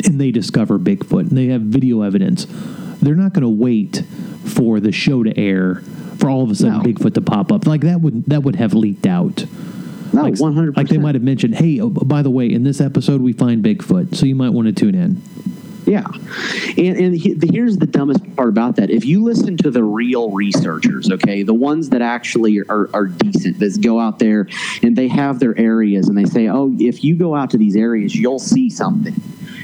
[0.06, 2.48] and they discover Bigfoot and they have video evidence.
[3.02, 4.04] They're not going to wait
[4.46, 5.84] for the show to air
[6.22, 6.84] for all of a sudden No.
[6.84, 7.68] Bigfoot to pop up.
[7.68, 9.46] Like that would that would have leaked out.
[10.14, 12.64] No, like, one hundred Like they might have mentioned, hey, oh, by the way, in
[12.64, 15.22] this episode we find Bigfoot, so you might want to tune in.
[15.86, 16.06] Yeah,
[16.78, 18.92] and and he, the, here's the dumbest part about that.
[18.92, 23.58] If you listen to the real researchers, okay, the ones that actually are, are decent,
[23.60, 24.48] that go out there
[24.84, 27.76] and they have their areas, and they say, oh, if you go out to these
[27.76, 29.16] areas, you'll see something,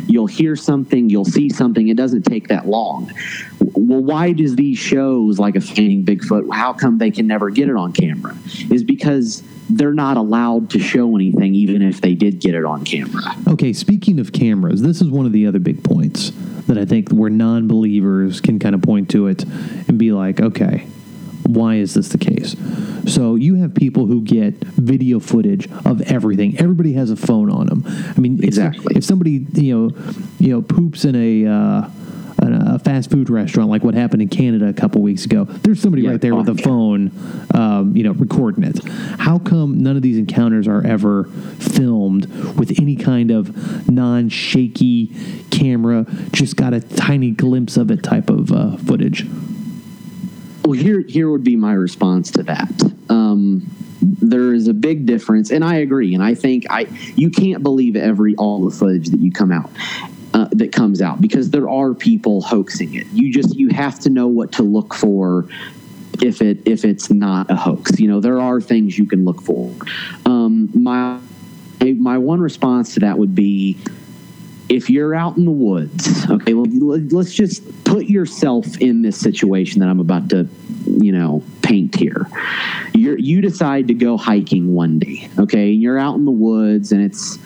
[0.10, 1.88] you'll hear something, you'll see something.
[1.88, 3.12] It doesn't take that long.
[3.60, 6.54] Well, why does these shows like a Finding Bigfoot?
[6.54, 8.36] How come they can never get it on camera?
[8.70, 12.86] Is because they're not allowed to show anything, even if they did get it on
[12.86, 13.36] camera.
[13.48, 16.32] Okay, speaking of cameras, this is one of the other big points
[16.68, 20.40] that I think where non believers can kind of point to it and be like,
[20.40, 20.88] okay,
[21.48, 22.56] why is this the case?
[23.12, 26.60] So you have people who get video footage of everything.
[26.60, 27.84] Everybody has a phone on them.
[27.86, 28.96] I mean, Exactly.
[28.98, 31.90] If, somebody you know, you know, poops in a uh,
[32.78, 36.04] a fast food restaurant, like what happened in Canada a couple weeks ago, there's somebody
[36.04, 37.12] Yeah, right there with a phone,
[37.54, 38.80] um, you know, recording it.
[39.20, 41.26] How come none of these encounters are ever
[41.60, 42.26] filmed
[42.58, 45.12] with any kind of non-shaky
[45.50, 46.06] camera?
[46.32, 49.26] Just got a tiny glimpse of it type of uh, footage.
[50.68, 52.94] Well, here here would be my response to that.
[53.08, 56.14] Um, there is a big difference, and I agree.
[56.14, 59.72] And I think I you can't believe every all the footage that you come out
[60.34, 63.08] uh, that comes out because there are people hoaxing it.
[63.14, 65.48] You just you have to know what to look for
[66.22, 67.98] if it if it's not a hoax.
[67.98, 69.74] You know, there are things you can look for.
[70.26, 71.18] Um, my
[71.96, 73.78] my one response to that would be
[74.70, 79.90] if you're out in the woods, okay, let's just put yourself in this situation that
[79.90, 80.48] I'm about to,
[80.86, 82.28] you know, paint here.
[82.94, 86.92] You're, you decide to go hiking one day, okay, and you're out in the woods
[86.92, 87.38] and it's,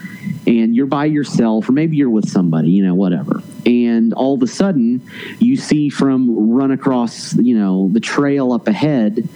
[0.47, 3.41] and you're by yourself, or maybe you're with somebody, you know, whatever.
[3.65, 5.07] And all of a sudden,
[5.39, 9.27] you see from run across, you know, the trail up ahead,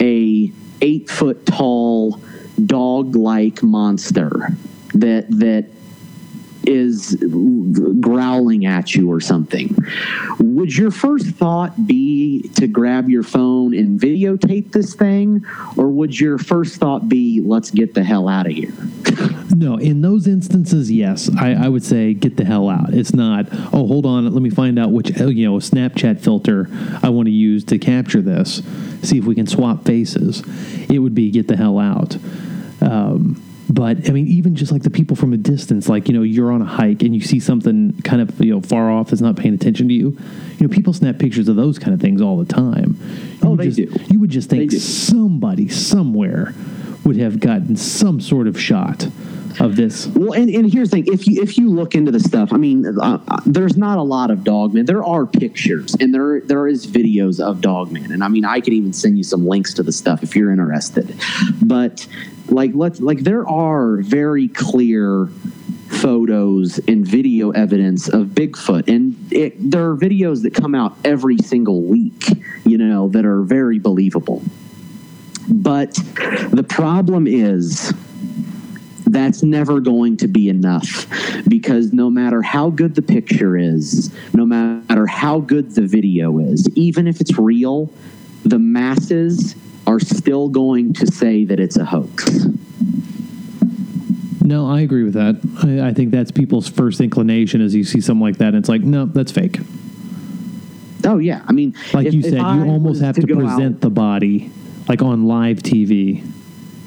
[0.00, 2.20] a eight foot tall
[2.64, 4.48] dog like monster
[4.94, 5.66] that that
[6.66, 7.16] is
[8.00, 9.76] growling at you or something,
[10.38, 15.44] would your first thought be to grab your phone and videotape this thing?
[15.76, 18.72] Or would your first thought be, let's get the hell out of here?
[19.54, 22.92] No, in those instances, yes, I, I would say get the hell out.
[22.92, 23.46] It's not.
[23.72, 26.66] Oh, hold on, let me find out which uh, you know Snapchat filter
[27.04, 28.62] I want to use to capture this.
[29.02, 30.42] See if we can swap faces.
[30.90, 32.16] It would be get the hell out.
[32.80, 36.22] Um, but I mean, even just like the people from a distance, like you know,
[36.22, 39.22] you're on a hike and you see something kind of you know far off that's
[39.22, 40.16] not paying attention to you.
[40.58, 42.96] You know, people snap pictures of those kind of things all the time.
[43.00, 44.04] You Oh, would they just- do.
[44.12, 46.54] You would just think somebody somewhere
[47.04, 49.08] would have gotten some sort of shot
[49.60, 50.06] of this.
[50.08, 52.56] Well, and, and here's the thing: if you if you look into the stuff, I
[52.56, 54.86] mean, uh, uh, there's not a lot of Dogman.
[54.86, 58.72] There are pictures and there there is videos of Dogman, and I mean, I could
[58.72, 61.14] even send you some links to the stuff if you're interested.
[61.62, 62.06] But
[62.48, 65.26] like, let's like there are very clear
[65.88, 71.38] photos and video evidence of Bigfoot, and it, there are videos that come out every
[71.38, 72.28] single week,
[72.64, 74.42] you know, that are very believable.
[75.48, 77.92] But the problem is
[79.06, 81.06] that's never going to be enough
[81.46, 86.68] because no matter how good the picture is, no matter how good the video is,
[86.74, 87.90] even if it's real,
[88.44, 89.54] the masses
[89.86, 92.46] are still going to say that it's a hoax.
[94.42, 95.36] No, I agree with that.
[95.62, 98.48] I, I think that's people's first inclination as you see something like that.
[98.48, 99.58] And it's like, no, that's fake.
[101.06, 103.76] Oh yeah, I mean, Like if- you said, I you almost have to, go present
[103.76, 104.50] out- the body
[104.88, 106.22] like on live TV.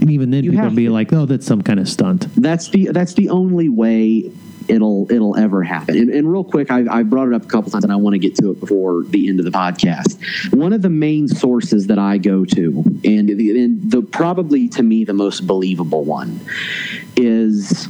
[0.02, 0.92] And even then, people be to.
[0.92, 2.28] like, oh, that's some kind of stunt.
[2.36, 4.32] that's the that's the only way
[4.68, 5.98] it'll it'll ever happen.
[5.98, 8.14] And, and real quick, I, I brought it up a couple times, and I want
[8.14, 10.54] to get to it before the end of the podcast.
[10.56, 14.84] One of the main sources that I go to, and the, and the probably to
[14.84, 16.40] me the most believable one,
[17.16, 17.88] is.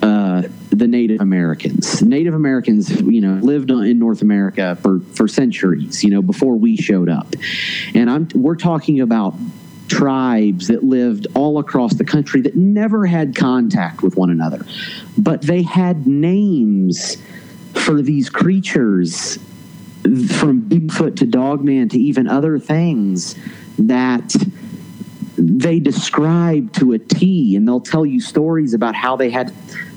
[0.00, 2.02] Uh, the Native Americans.
[2.02, 6.76] Native Americans, you know, lived in North America for, for centuries, you know, before we
[6.76, 7.34] showed up.
[7.94, 9.34] And I'm we're talking about
[9.88, 14.64] tribes that lived all across the country that never had contact with one another,
[15.16, 17.16] but they had names
[17.74, 19.38] for these creatures
[20.02, 23.36] from Bigfoot to Dogman to even other things
[23.78, 24.34] that
[25.36, 29.52] they describe to a T, and they'll tell you stories about how they had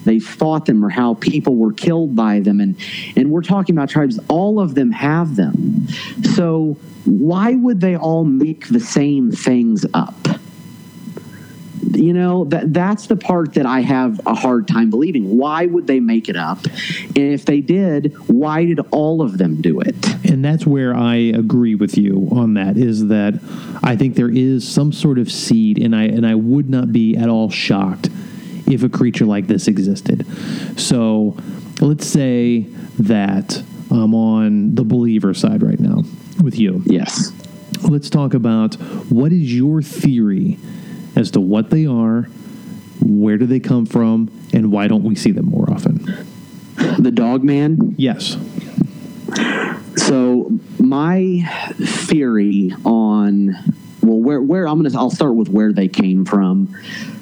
[0.06, 2.76] they fought them or how people were killed by them, and
[3.16, 4.20] and we're talking about tribes.
[4.28, 5.88] All of them have them.
[6.36, 10.16] So why would they all make the same things up?
[11.94, 15.88] you know that that's the part that i have a hard time believing why would
[15.88, 19.96] they make it up and if they did why did all of them do it
[20.26, 23.40] and that's where i agree with you on that is that
[23.84, 27.16] i think there is some sort of seed and i and i would not be
[27.16, 28.10] at all shocked
[28.68, 30.26] if a creature like this existed
[30.78, 31.36] so
[31.80, 32.62] let's say
[33.00, 36.04] that i'm on the believer side right now
[36.42, 37.32] with you yes
[37.90, 38.76] let's talk about
[39.10, 40.58] what is your theory
[41.16, 42.24] as to what they are,
[43.02, 46.26] where do they come from, and why don't we see them more often?
[47.00, 47.96] The dog man?
[47.98, 48.38] Yes.
[49.98, 51.44] So my
[51.80, 53.56] theory on
[54.02, 56.76] well where where I'm gonna I'll start with where they came from.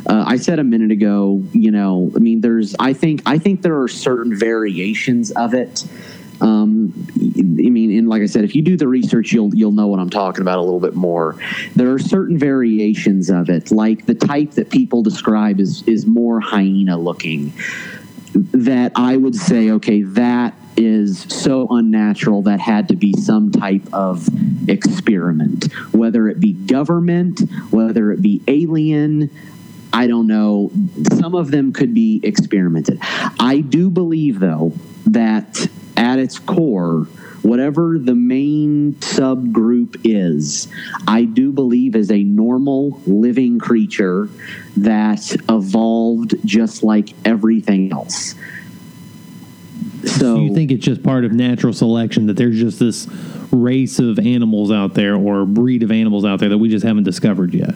[0.06, 3.62] Uh, I said a minute ago, you know, I mean, there's I think I think
[3.62, 5.86] there are certain variations of it
[6.42, 9.88] um, I mean, and like I said, if you do the research, you'll you'll know
[9.88, 11.36] what I'm talking about a little bit more.
[11.76, 16.40] There are certain variations of it, like the type that people describe is is more
[16.40, 17.54] hyena looking.
[18.34, 23.84] That I would say, okay, that is so unnatural that had to be some type
[23.94, 24.28] of
[24.70, 29.30] experiment, whether it be government, whether it be alien.
[29.92, 30.72] I don't know.
[31.16, 33.00] Some of them could be experimented.
[33.02, 34.72] I do believe, though,
[35.08, 37.08] that at its core,
[37.42, 40.70] whatever the main subgroup is,
[41.08, 44.30] I do believe is a normal living creature
[44.78, 48.36] that evolved just like everything else.
[50.06, 53.08] So, you think it's just part of natural selection that there's just this
[53.52, 57.04] race of animals out there or breed of animals out there that we just haven't
[57.04, 57.76] discovered yet?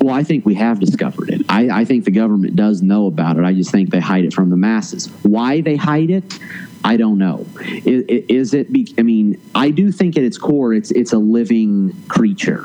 [0.00, 1.42] Well, I think we have discovered it.
[1.48, 3.44] I, I think the government does know about it.
[3.44, 5.08] I just think they hide it from the masses.
[5.22, 6.38] Why they hide it,
[6.82, 7.46] I don't know.
[7.60, 8.72] Is, is it?
[8.72, 12.64] Be, I mean, I do think at its core, it's it's a living creature.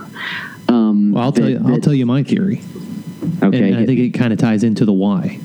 [0.69, 1.57] Um, well, I'll that, tell you.
[1.57, 2.61] I'll that, tell you my theory.
[3.43, 5.39] Okay, and I think it kind of ties into the why.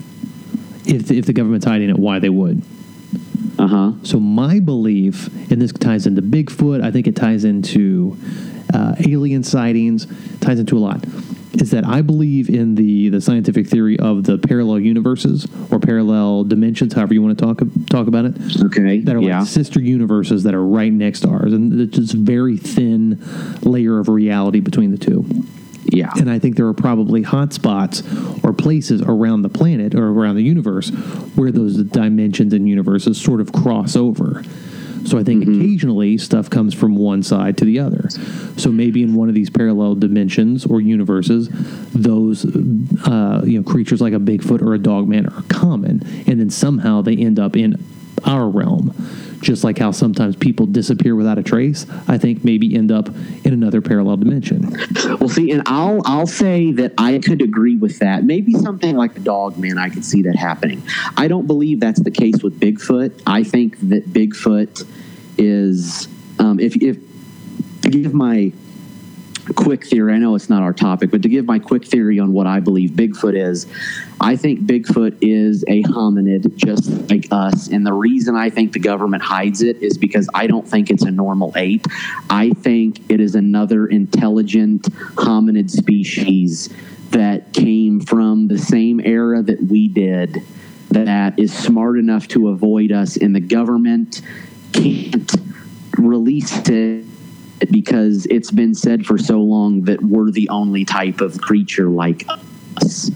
[0.87, 2.63] If if the government's hiding it, why they would.
[3.71, 3.93] Uh huh.
[4.03, 6.83] So my belief, and this ties into Bigfoot.
[6.83, 8.17] I think it ties into
[8.75, 10.07] uh, alien sightings.
[10.41, 11.05] Ties into a lot
[11.55, 16.45] is that I believe in the the scientific theory of the parallel universes or parallel
[16.45, 18.35] dimensions, however you want to talk talk about it.
[18.67, 19.01] Okay.
[19.01, 19.41] That are yeah.
[19.41, 23.23] like sister universes that are right next to ours, and it's just very thin
[23.63, 25.25] layer of reality between the two.
[25.91, 26.13] Yeah.
[26.17, 30.43] And I think there are probably hotspots or places around the planet or around the
[30.43, 30.91] universe
[31.35, 34.43] where those dimensions and universes sort of cross over.
[35.05, 35.61] So I think mm-hmm.
[35.61, 38.11] occasionally stuff comes from one side to the other.
[38.57, 41.49] So maybe in one of these parallel dimensions or universes,
[41.93, 46.51] those uh, you know creatures like a Bigfoot or a Dogman are common, and then
[46.51, 47.83] somehow they end up in
[48.25, 48.95] our realm.
[49.41, 53.09] Just like how sometimes people disappear without a trace, I think maybe end up
[53.45, 54.77] in another parallel dimension.
[55.19, 58.25] Well, see, and I'll I'll say that I could agree with that.
[58.25, 60.83] Maybe something like a dog man, I could see that happening.
[61.17, 63.23] I don't believe that's the case with Bigfoot.
[63.27, 64.87] I think that Bigfoot
[65.39, 66.07] is
[66.39, 66.99] um, if if
[67.83, 68.53] give my
[69.53, 70.15] quick theory.
[70.15, 72.61] I know it's not our topic, but to give my quick theory on what I
[72.61, 73.67] believe Bigfoot is,
[74.21, 77.69] I think Bigfoot is a hominid just like us.
[77.69, 81.05] And the reason I think the government hides it is because I don't think it's
[81.05, 81.87] a normal ape.
[82.29, 84.83] I think it is another intelligent
[85.15, 86.69] hominid species
[87.11, 90.43] that came from the same era that we did
[90.91, 94.23] that is smart enough to avoid us and the government
[94.73, 95.35] can't
[95.99, 97.05] release it
[97.71, 102.27] because it's been said for so long that we're the only type of creature like
[102.77, 103.11] us.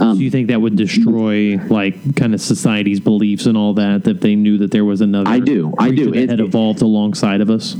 [0.00, 4.06] Um, do you think that would destroy like kind of society's beliefs and all that
[4.08, 5.30] if they knew that there was another?
[5.30, 5.72] I do.
[5.78, 6.10] I do.
[6.10, 7.76] That it, had evolved it, alongside of us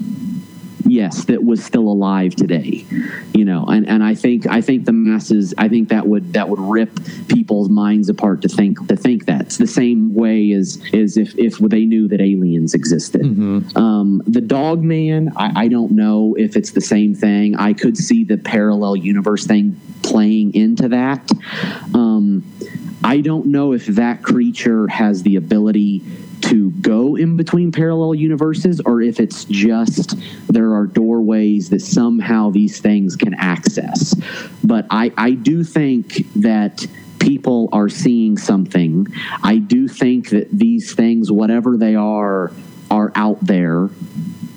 [0.94, 2.86] yes, that was still alive today.
[3.34, 6.48] You know, and, and I think I think the masses I think that would that
[6.48, 6.90] would rip
[7.28, 11.36] people's minds apart to think to think that it's the same way as as if
[11.36, 13.22] if they knew that aliens existed.
[13.22, 13.76] Mm-hmm.
[13.76, 17.56] Um, the dog man, I, I don't know if it's the same thing.
[17.56, 21.30] I could see the parallel universe thing playing into that.
[21.92, 22.44] Um,
[23.02, 26.02] I don't know if that creature has the ability
[26.44, 30.14] to go in between parallel universes or if it's just
[30.46, 34.14] there are doorways that somehow these things can access.
[34.62, 36.86] But I, I do think that
[37.18, 39.06] people are seeing something.
[39.42, 42.52] I do think that these things, whatever they are,
[42.90, 43.88] are out there.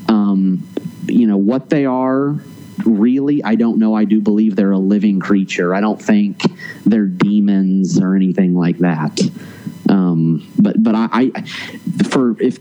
[0.09, 0.67] Um,
[1.05, 2.35] you know, what they are
[2.85, 3.95] really, I don't know.
[3.95, 5.73] I do believe they're a living creature.
[5.73, 6.41] I don't think
[6.85, 9.19] they're demons or anything like that.
[9.89, 11.41] Um, but but I, I,
[12.09, 12.59] for if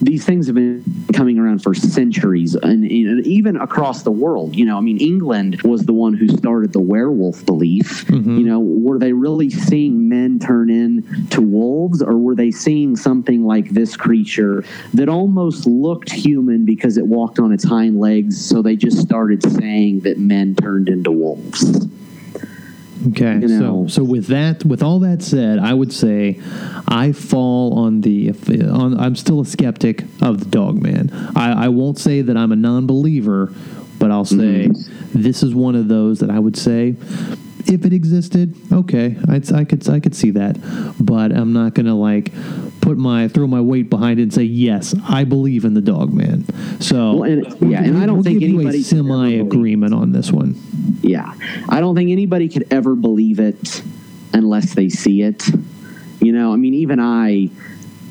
[0.00, 4.64] these things have been coming around for centuries and, and, even across the world, you
[4.64, 8.04] know, I mean, England was the one who started the werewolf belief.
[8.06, 8.38] Mm-hmm.
[8.38, 13.44] You know, were they really seeing men turn into wolves, or were they seeing something
[13.44, 18.44] like this creature that almost looked human because it walked on its hind legs?
[18.44, 21.88] So they just started saying that men turned into wolves.
[23.08, 23.86] Okay, you know.
[23.86, 26.40] so so with that, with all that said, I would say
[26.88, 28.30] I fall on the
[28.70, 28.98] on.
[28.98, 31.10] I'm still a skeptic of the dog man.
[31.34, 33.52] I, I won't say that I'm a non-believer,
[33.98, 35.22] but I'll say mm-hmm.
[35.22, 36.94] this is one of those that I would say
[37.68, 40.58] if it existed, okay, I'd, I could I could see that,
[41.00, 42.32] but I'm not gonna like
[42.80, 46.12] put my throw my weight behind it and say yes, I believe in the dog
[46.12, 46.44] man.
[46.80, 50.60] So well, and, yeah, and I don't we'll think anybody semi agreement on this one.
[51.02, 51.34] Yeah,
[51.68, 53.82] I don't think anybody could ever believe it
[54.32, 55.46] unless they see it.
[56.20, 57.50] You know, I mean, even I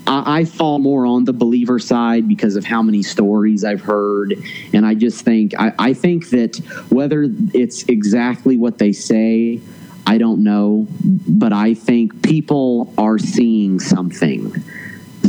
[0.06, 4.34] I, I, fall more on the believer side because of how many stories I've heard,
[4.74, 6.58] and I just think I, I think that
[6.90, 9.62] whether it's exactly what they say,
[10.06, 14.64] I don't know, but I think people are seeing something.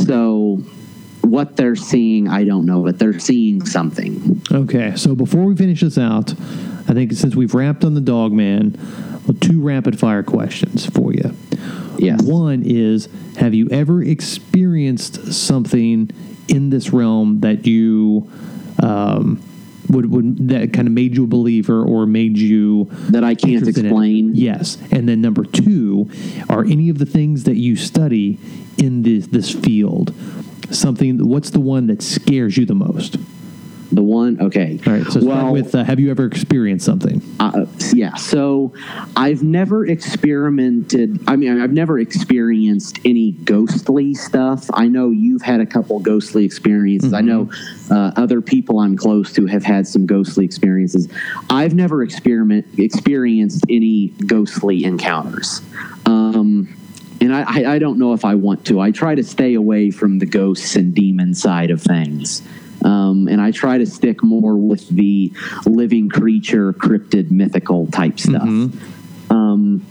[0.05, 0.61] So
[1.21, 4.41] what they're seeing, I don't know, but they're seeing something.
[4.51, 6.33] Okay, so before we finish this out,
[6.87, 8.77] I think since we've wrapped on the dog man,
[9.25, 11.35] well, two rapid fire questions for you.
[11.97, 12.21] Yes.
[12.21, 16.11] One is Have you ever experienced something
[16.47, 18.29] in this realm that you.
[18.81, 19.41] Um,
[19.89, 23.67] would, would that kind of made you a believer or made you that I can't
[23.67, 24.33] explain?
[24.33, 26.09] Yes, and then number two,
[26.49, 28.39] are any of the things that you study
[28.77, 30.13] in this this field
[30.71, 31.27] something?
[31.29, 33.17] What's the one that scares you the most?
[33.95, 34.77] The one, okay.
[34.85, 35.05] All right.
[35.05, 37.21] So start well, with uh, have you ever experienced something?
[37.39, 38.15] Uh, yeah.
[38.15, 38.73] So
[39.15, 41.17] I've never experimented.
[41.29, 44.69] I mean, I've never experienced any ghostly stuff.
[44.73, 47.13] I know you've had a couple ghostly experiences.
[47.13, 47.15] Mm-hmm.
[47.15, 47.49] I know
[47.89, 51.07] uh, other people I'm close to have had some ghostly experiences.
[51.49, 55.61] I've never experiment experienced any ghostly encounters.
[56.05, 56.75] Um,
[57.21, 58.81] and I, I don't know if I want to.
[58.81, 62.41] I try to stay away from the ghosts and demon side of things.
[62.85, 65.31] Um, and I try to stick more with the
[65.65, 68.43] living creature, cryptid, mythical type stuff.
[68.43, 69.33] Mm-hmm.
[69.33, 69.85] Um,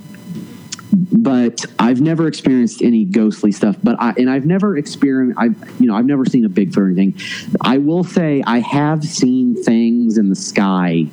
[0.92, 3.76] but I've never experienced any ghostly stuff.
[3.82, 5.38] But I and I've never experienced.
[5.38, 5.46] I
[5.80, 7.18] you know I've never seen a Bigfoot or anything.
[7.60, 11.06] I will say I have seen things in the sky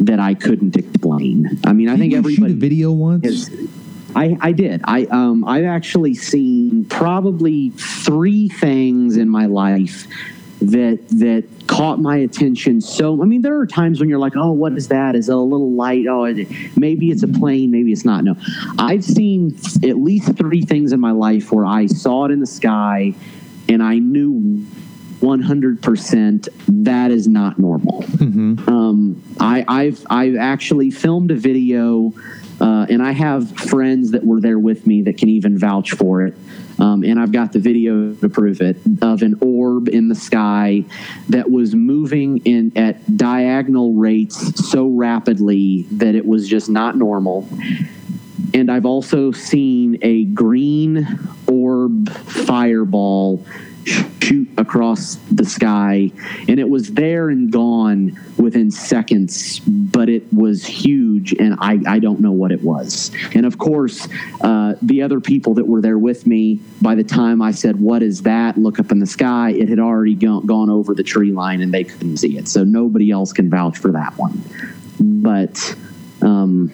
[0.00, 1.60] that I couldn't explain.
[1.64, 3.24] I mean, I Did think everybody shoot a video once.
[3.24, 3.50] Has,
[4.16, 4.80] I, I did.
[4.84, 10.06] I um I've actually seen probably three things in my life
[10.60, 14.52] that that caught my attention so i mean there are times when you're like oh
[14.52, 15.14] what is that?
[15.14, 16.06] Is it a little light?
[16.08, 16.24] Oh
[16.76, 18.24] maybe it's a plane maybe it's not.
[18.24, 18.36] No.
[18.78, 22.46] I've seen at least three things in my life where i saw it in the
[22.46, 23.14] sky
[23.68, 24.66] and i knew
[25.20, 26.48] 100%
[26.84, 28.02] that is not normal.
[28.02, 28.68] Mm-hmm.
[28.68, 32.12] um, I, I've, I've actually filmed a video
[32.60, 36.22] uh, and I have friends that were there with me that can even vouch for
[36.22, 36.34] it.
[36.78, 40.84] Um, and I've got the video to prove it of an orb in the sky
[41.28, 47.48] that was moving in at diagonal rates so rapidly that it was just not normal.
[48.54, 51.06] And I've also seen a green
[51.46, 53.44] orb fireball
[53.88, 56.10] shoot across the sky
[56.48, 61.98] and it was there and gone within seconds but it was huge and i, I
[61.98, 63.10] don't know what it was.
[63.34, 64.08] And of course
[64.42, 68.02] uh, the other people that were there with me by the time i said what
[68.02, 68.58] is that?
[68.58, 71.72] Look up in the sky it had already gone, gone over the tree line and
[71.72, 72.48] they couldn't see it.
[72.48, 74.42] So nobody else can vouch for that one.
[75.00, 75.76] But
[76.22, 76.72] um,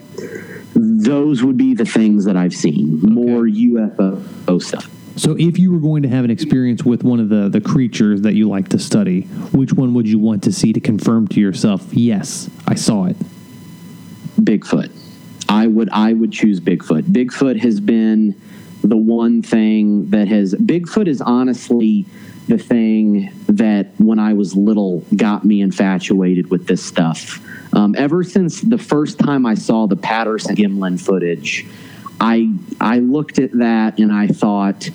[0.74, 3.00] those would be the things that i've seen.
[3.04, 3.12] Okay.
[3.12, 7.28] more ufo stuff so, if you were going to have an experience with one of
[7.28, 10.72] the, the creatures that you like to study, which one would you want to see
[10.72, 13.16] to confirm to yourself, yes, I saw it?
[14.40, 14.90] Bigfoot.
[15.48, 17.02] I would I would choose Bigfoot.
[17.02, 18.40] Bigfoot has been
[18.82, 22.06] the one thing that has Bigfoot is honestly
[22.48, 27.40] the thing that when I was little got me infatuated with this stuff.
[27.74, 31.66] Um, ever since the first time I saw the Patterson Gimlin footage,
[32.20, 34.88] I I looked at that and I thought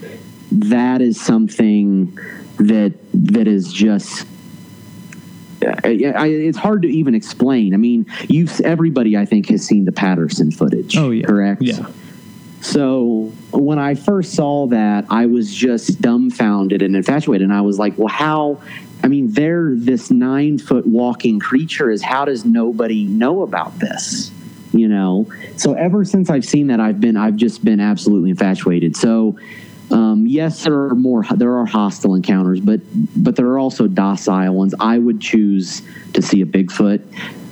[0.52, 2.18] that is something
[2.58, 4.26] that that is just
[5.62, 7.74] I, I, it's hard to even explain.
[7.74, 10.98] I mean, you've everybody I think has seen the Patterson footage.
[10.98, 11.62] Oh yeah, correct.
[11.62, 11.88] Yeah.
[12.62, 17.80] So when I first saw that, I was just dumbfounded and infatuated, and I was
[17.80, 18.62] like, "Well, how?"
[19.04, 21.90] I mean, they're this nine foot walking creature.
[21.90, 24.32] Is how does nobody know about this?
[24.72, 25.32] You know.
[25.58, 28.96] So ever since I've seen that, I've been I've just been absolutely infatuated.
[28.96, 29.38] So
[29.92, 31.24] um, yes, there are more.
[31.36, 32.82] There are hostile encounters, but
[33.16, 34.76] but there are also docile ones.
[34.80, 35.82] I would choose
[36.14, 37.02] to see a Bigfoot.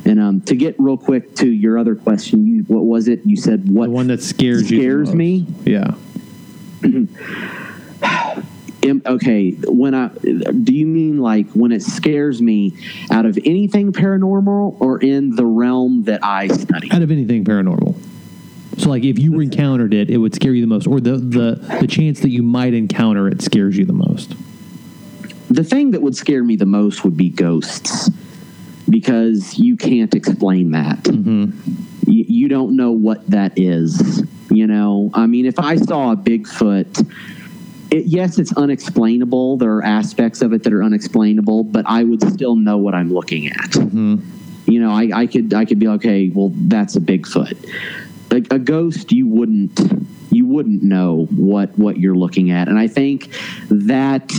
[0.05, 3.25] And um, to get real quick to your other question, you, what was it?
[3.25, 4.77] You said what The one that scares you.
[4.77, 5.17] the scares most.
[5.17, 5.45] me.
[5.65, 5.95] Yeah.
[8.85, 12.73] Okay, when I do you mean like when it scares me
[13.11, 16.89] out of anything paranormal or in the realm that I study?
[16.91, 17.95] Out of anything paranormal.
[18.77, 21.77] So like if you encountered it, it would scare you the most, or the the
[21.81, 24.35] the chance that you might encounter it scares you the most.
[25.49, 28.09] the thing that would scare me the most would be ghosts
[28.89, 31.03] because you can't explain that.
[31.03, 32.11] Mm-hmm.
[32.11, 34.23] You, you don't know what that is.
[34.49, 37.11] You know, I mean, if I saw a Bigfoot,
[37.91, 39.57] it, yes, it's unexplainable.
[39.57, 43.13] There are aspects of it that are unexplainable, but I would still know what I'm
[43.13, 43.71] looking at.
[43.71, 44.71] Mm-hmm.
[44.71, 46.29] You know, I, I could I could be okay.
[46.29, 47.57] Well, that's a Bigfoot.
[48.31, 49.79] A, a ghost, you wouldn't
[50.29, 53.33] you wouldn't know what what you're looking at, and I think
[53.69, 54.33] that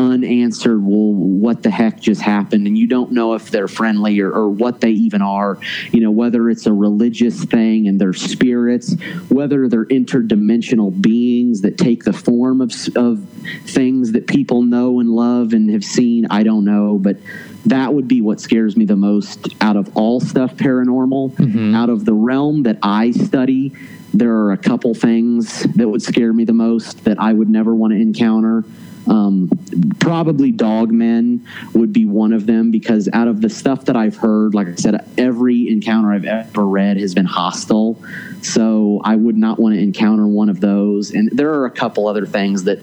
[0.00, 2.66] unanswered well what the heck just happened?
[2.66, 5.58] And you don't know if they're friendly or, or what they even are.
[5.92, 8.94] You know whether it's a religious thing and they're spirits
[9.28, 13.22] whether they're interdimensional beings that take the form of, of
[13.64, 16.98] things that people know and love and have seen i don't know.
[16.98, 17.18] But
[17.66, 21.32] that would be what scares me the most out of all stuff paranormal.
[21.32, 21.74] Mm-hmm.
[21.74, 23.72] Out of the realm that i study
[24.12, 27.74] there are a couple things that would scare me the most that i would never
[27.74, 28.64] want to encounter
[29.10, 29.50] um,
[29.98, 31.44] probably dogmen
[31.74, 34.74] would be one of them because out of the stuff that I've heard, like I
[34.76, 38.02] said, every encounter I've ever read has been hostile.
[38.42, 41.10] So I would not want to encounter one of those.
[41.10, 42.78] And there are a couple other things that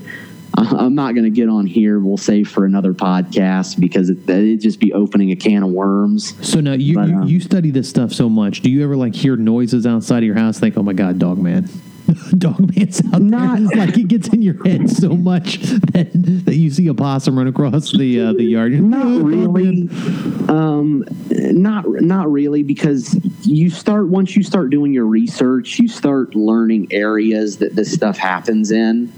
[0.58, 1.98] uh, I'm not going to get on here.
[2.00, 6.36] We'll save for another podcast because it, it'd just be opening a can of worms.
[6.46, 8.62] So now you, But, you um, you study this stuff so much.
[8.62, 10.60] Do you ever like hear noises outside of your house?
[10.60, 11.70] Think, oh my god, dog man.
[12.38, 13.68] dog man's out Not- there.
[13.88, 15.60] like it gets in your head so much
[15.94, 16.10] that
[16.46, 18.72] that you see a possum run across the uh, the yard.
[18.74, 19.90] Not "Oh, really
[20.50, 26.36] um not not really because you start once you start doing your research you start
[26.36, 29.12] learning areas that this stuff happens in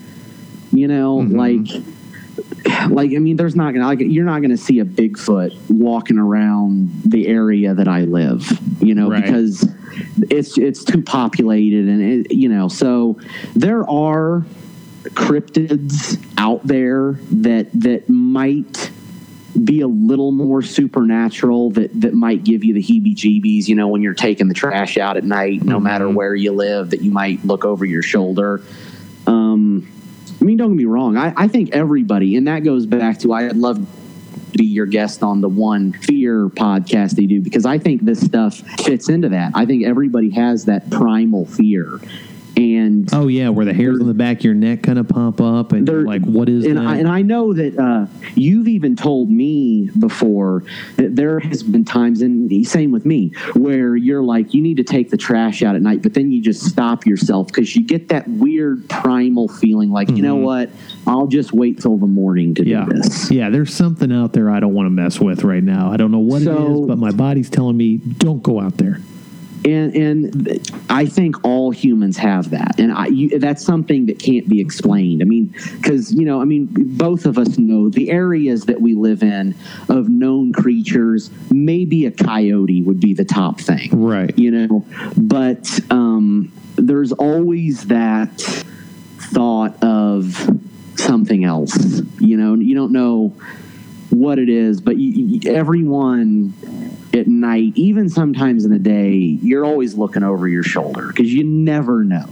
[0.71, 1.67] you know like
[2.99, 6.89] like i mean there's not gonna like you're not gonna see a bigfoot walking around
[7.03, 8.45] the area that i live
[8.81, 9.23] you know Right.
[9.23, 9.67] because
[10.29, 13.19] it's it's too populated and it, you know so
[13.55, 14.45] there are
[15.03, 18.91] cryptids out there that that might
[19.63, 24.01] be a little more supernatural that that might give you the heebie-jeebies you know when
[24.01, 27.43] you're taking the trash out at night no matter where you live that you might
[27.45, 28.61] look over your shoulder
[29.25, 29.87] um
[30.39, 31.17] i mean don't get me wrong.
[31.17, 35.21] I, I think everybody and that goes back to i'd love to be your guest
[35.23, 39.51] on the one fear podcast they do because i think this stuff fits into that.
[39.55, 41.99] I think everybody has that primal fear
[42.59, 45.39] and Oh yeah, where the hairs on the back of your neck kind of pop
[45.39, 46.85] up, and you're like, what is and that?
[46.85, 48.05] I, and I know that uh,
[48.35, 50.63] you've even told me before
[50.97, 54.77] that there has been times, and the same with me, where you're like, you need
[54.77, 57.85] to take the trash out at night, but then you just stop yourself because you
[57.85, 60.69] get that weird primal feeling like, you know what,
[61.07, 62.69] I'll just wait till the morning to Mm-hmm.
[62.69, 63.31] yeah, do this.
[63.31, 63.49] yeah.
[63.49, 65.91] There's something out there I don't want to mess with right now.
[65.91, 68.77] I don't know what it So- is, but my body's telling me don't go out
[68.77, 68.99] there.
[69.65, 74.47] And and I think all humans have that, and I you, that's something that can't
[74.47, 75.21] be explained.
[75.21, 78.93] I mean, because you know, I mean, both of us know the areas that we
[78.93, 79.55] live in
[79.89, 81.29] of known creatures.
[81.51, 84.37] Maybe a coyote would be the top thing, Right.
[84.37, 84.85] You know,
[85.17, 88.31] but um, there's always that
[89.17, 90.49] thought of
[90.95, 92.01] something else.
[92.19, 93.35] You know, you don't know
[94.09, 96.53] what it is, but you, everyone
[97.19, 101.43] at night, even sometimes in the day, you're always looking over your shoulder because you
[101.43, 102.27] never know.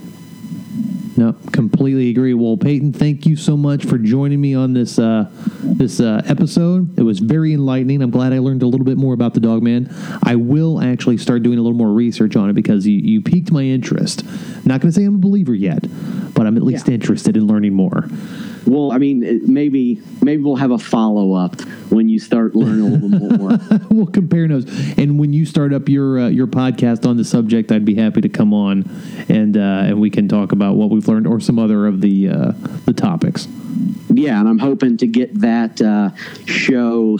[1.17, 2.35] No, completely agree.
[2.35, 5.29] Well, Payton, thank you so much for joining me on this uh,
[5.63, 6.97] this uh, episode.
[6.99, 8.03] It was very enlightening.
[8.03, 9.91] I'm glad I learned a little bit more about the dog man.
[10.23, 13.51] I will actually start doing a little more research on it because you, you piqued
[13.51, 14.23] my interest.
[14.68, 15.84] Not going to say I'm a believer yet,
[16.34, 16.95] but I'm at least Yeah.
[16.95, 18.07] interested in learning more.
[18.65, 22.97] Well, I mean, maybe maybe we'll have a follow up when you start learning a
[23.07, 23.59] little more.
[23.89, 24.70] we'll compare notes.
[24.97, 28.20] And when you start up your uh, your podcast on the subject, I'd be happy
[28.22, 28.84] to come on
[29.30, 32.28] and uh, and we can talk about what we've learned or some other of the
[32.28, 32.51] uh,
[32.86, 33.47] the topics.
[34.13, 36.09] yeah, and I'm hoping to get that uh,
[36.45, 37.15] show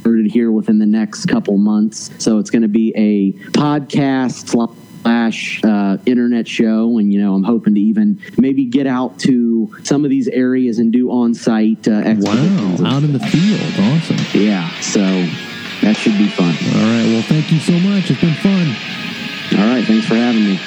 [0.00, 2.10] started here within the next couple months.
[2.18, 4.54] So it's going to be a podcast
[5.02, 9.74] slash uh, internet show, and you know I'm hoping to even maybe get out to
[9.84, 12.82] some of these areas and do on-site uh, exhibitions.
[12.82, 14.40] out in the field, awesome.
[14.40, 15.00] Yeah, so
[15.82, 16.54] that should be fun.
[16.74, 18.10] All right, well, thank you so much.
[18.10, 18.68] It's been fun.
[19.58, 20.60] All right, thanks for having me.